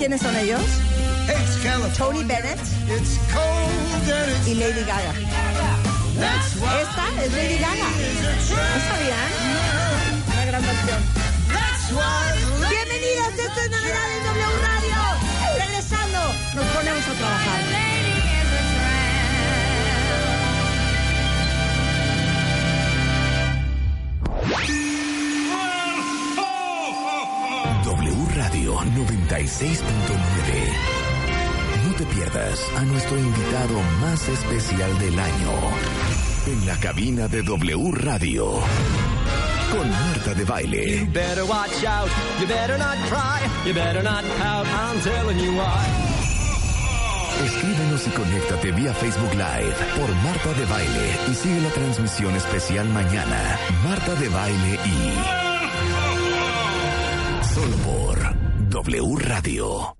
quiénes 0.00 0.22
son 0.22 0.34
ellos? 0.34 0.62
Tony 1.98 2.24
Bennett 2.24 2.58
y 4.46 4.54
Lady 4.54 4.80
Gaga. 4.80 5.12
Esta 6.80 7.22
es 7.22 7.32
Lady 7.34 7.58
Gaga. 7.58 7.90
¿No 8.48 8.80
sabían? 8.88 9.30
Una 10.32 10.44
gran 10.46 10.62
canción. 10.62 11.02
Bienvenidas, 12.70 13.38
esto 13.38 13.60
es 13.60 13.70
Navidad 13.70 14.29
96.9. 29.40 29.72
No 31.86 31.94
te 31.94 32.04
pierdas 32.14 32.60
a 32.76 32.82
nuestro 32.82 33.16
invitado 33.16 33.80
más 34.02 34.28
especial 34.28 34.98
del 34.98 35.18
año. 35.18 35.52
En 36.46 36.66
la 36.66 36.76
cabina 36.76 37.26
de 37.26 37.42
W 37.42 37.90
Radio. 37.92 38.52
Con 39.72 39.88
Marta 39.88 40.34
de 40.34 40.44
Baile. 40.44 41.08
better 41.10 41.44
watch 41.44 41.84
out. 41.86 42.10
You 42.38 42.46
better 42.48 42.76
not 42.76 42.98
cry. 43.08 43.40
You 43.66 43.72
better 43.72 44.02
not 44.02 44.24
pout. 44.38 44.66
I'm 44.66 45.00
telling 45.00 45.38
you 45.38 45.52
why. 45.52 45.86
Escríbenos 47.42 48.06
y 48.06 48.10
conéctate 48.10 48.72
vía 48.72 48.92
Facebook 48.92 49.32
Live 49.32 49.74
por 49.96 50.14
Marta 50.16 50.52
de 50.52 50.66
Baile 50.66 51.16
y 51.30 51.34
sigue 51.34 51.62
la 51.62 51.70
transmisión 51.70 52.34
especial 52.36 52.86
mañana. 52.90 53.58
Marta 53.84 54.14
de 54.16 54.28
Baile 54.28 54.78
y... 54.84 55.39
W 58.82 59.14
Radio. 59.16 59.99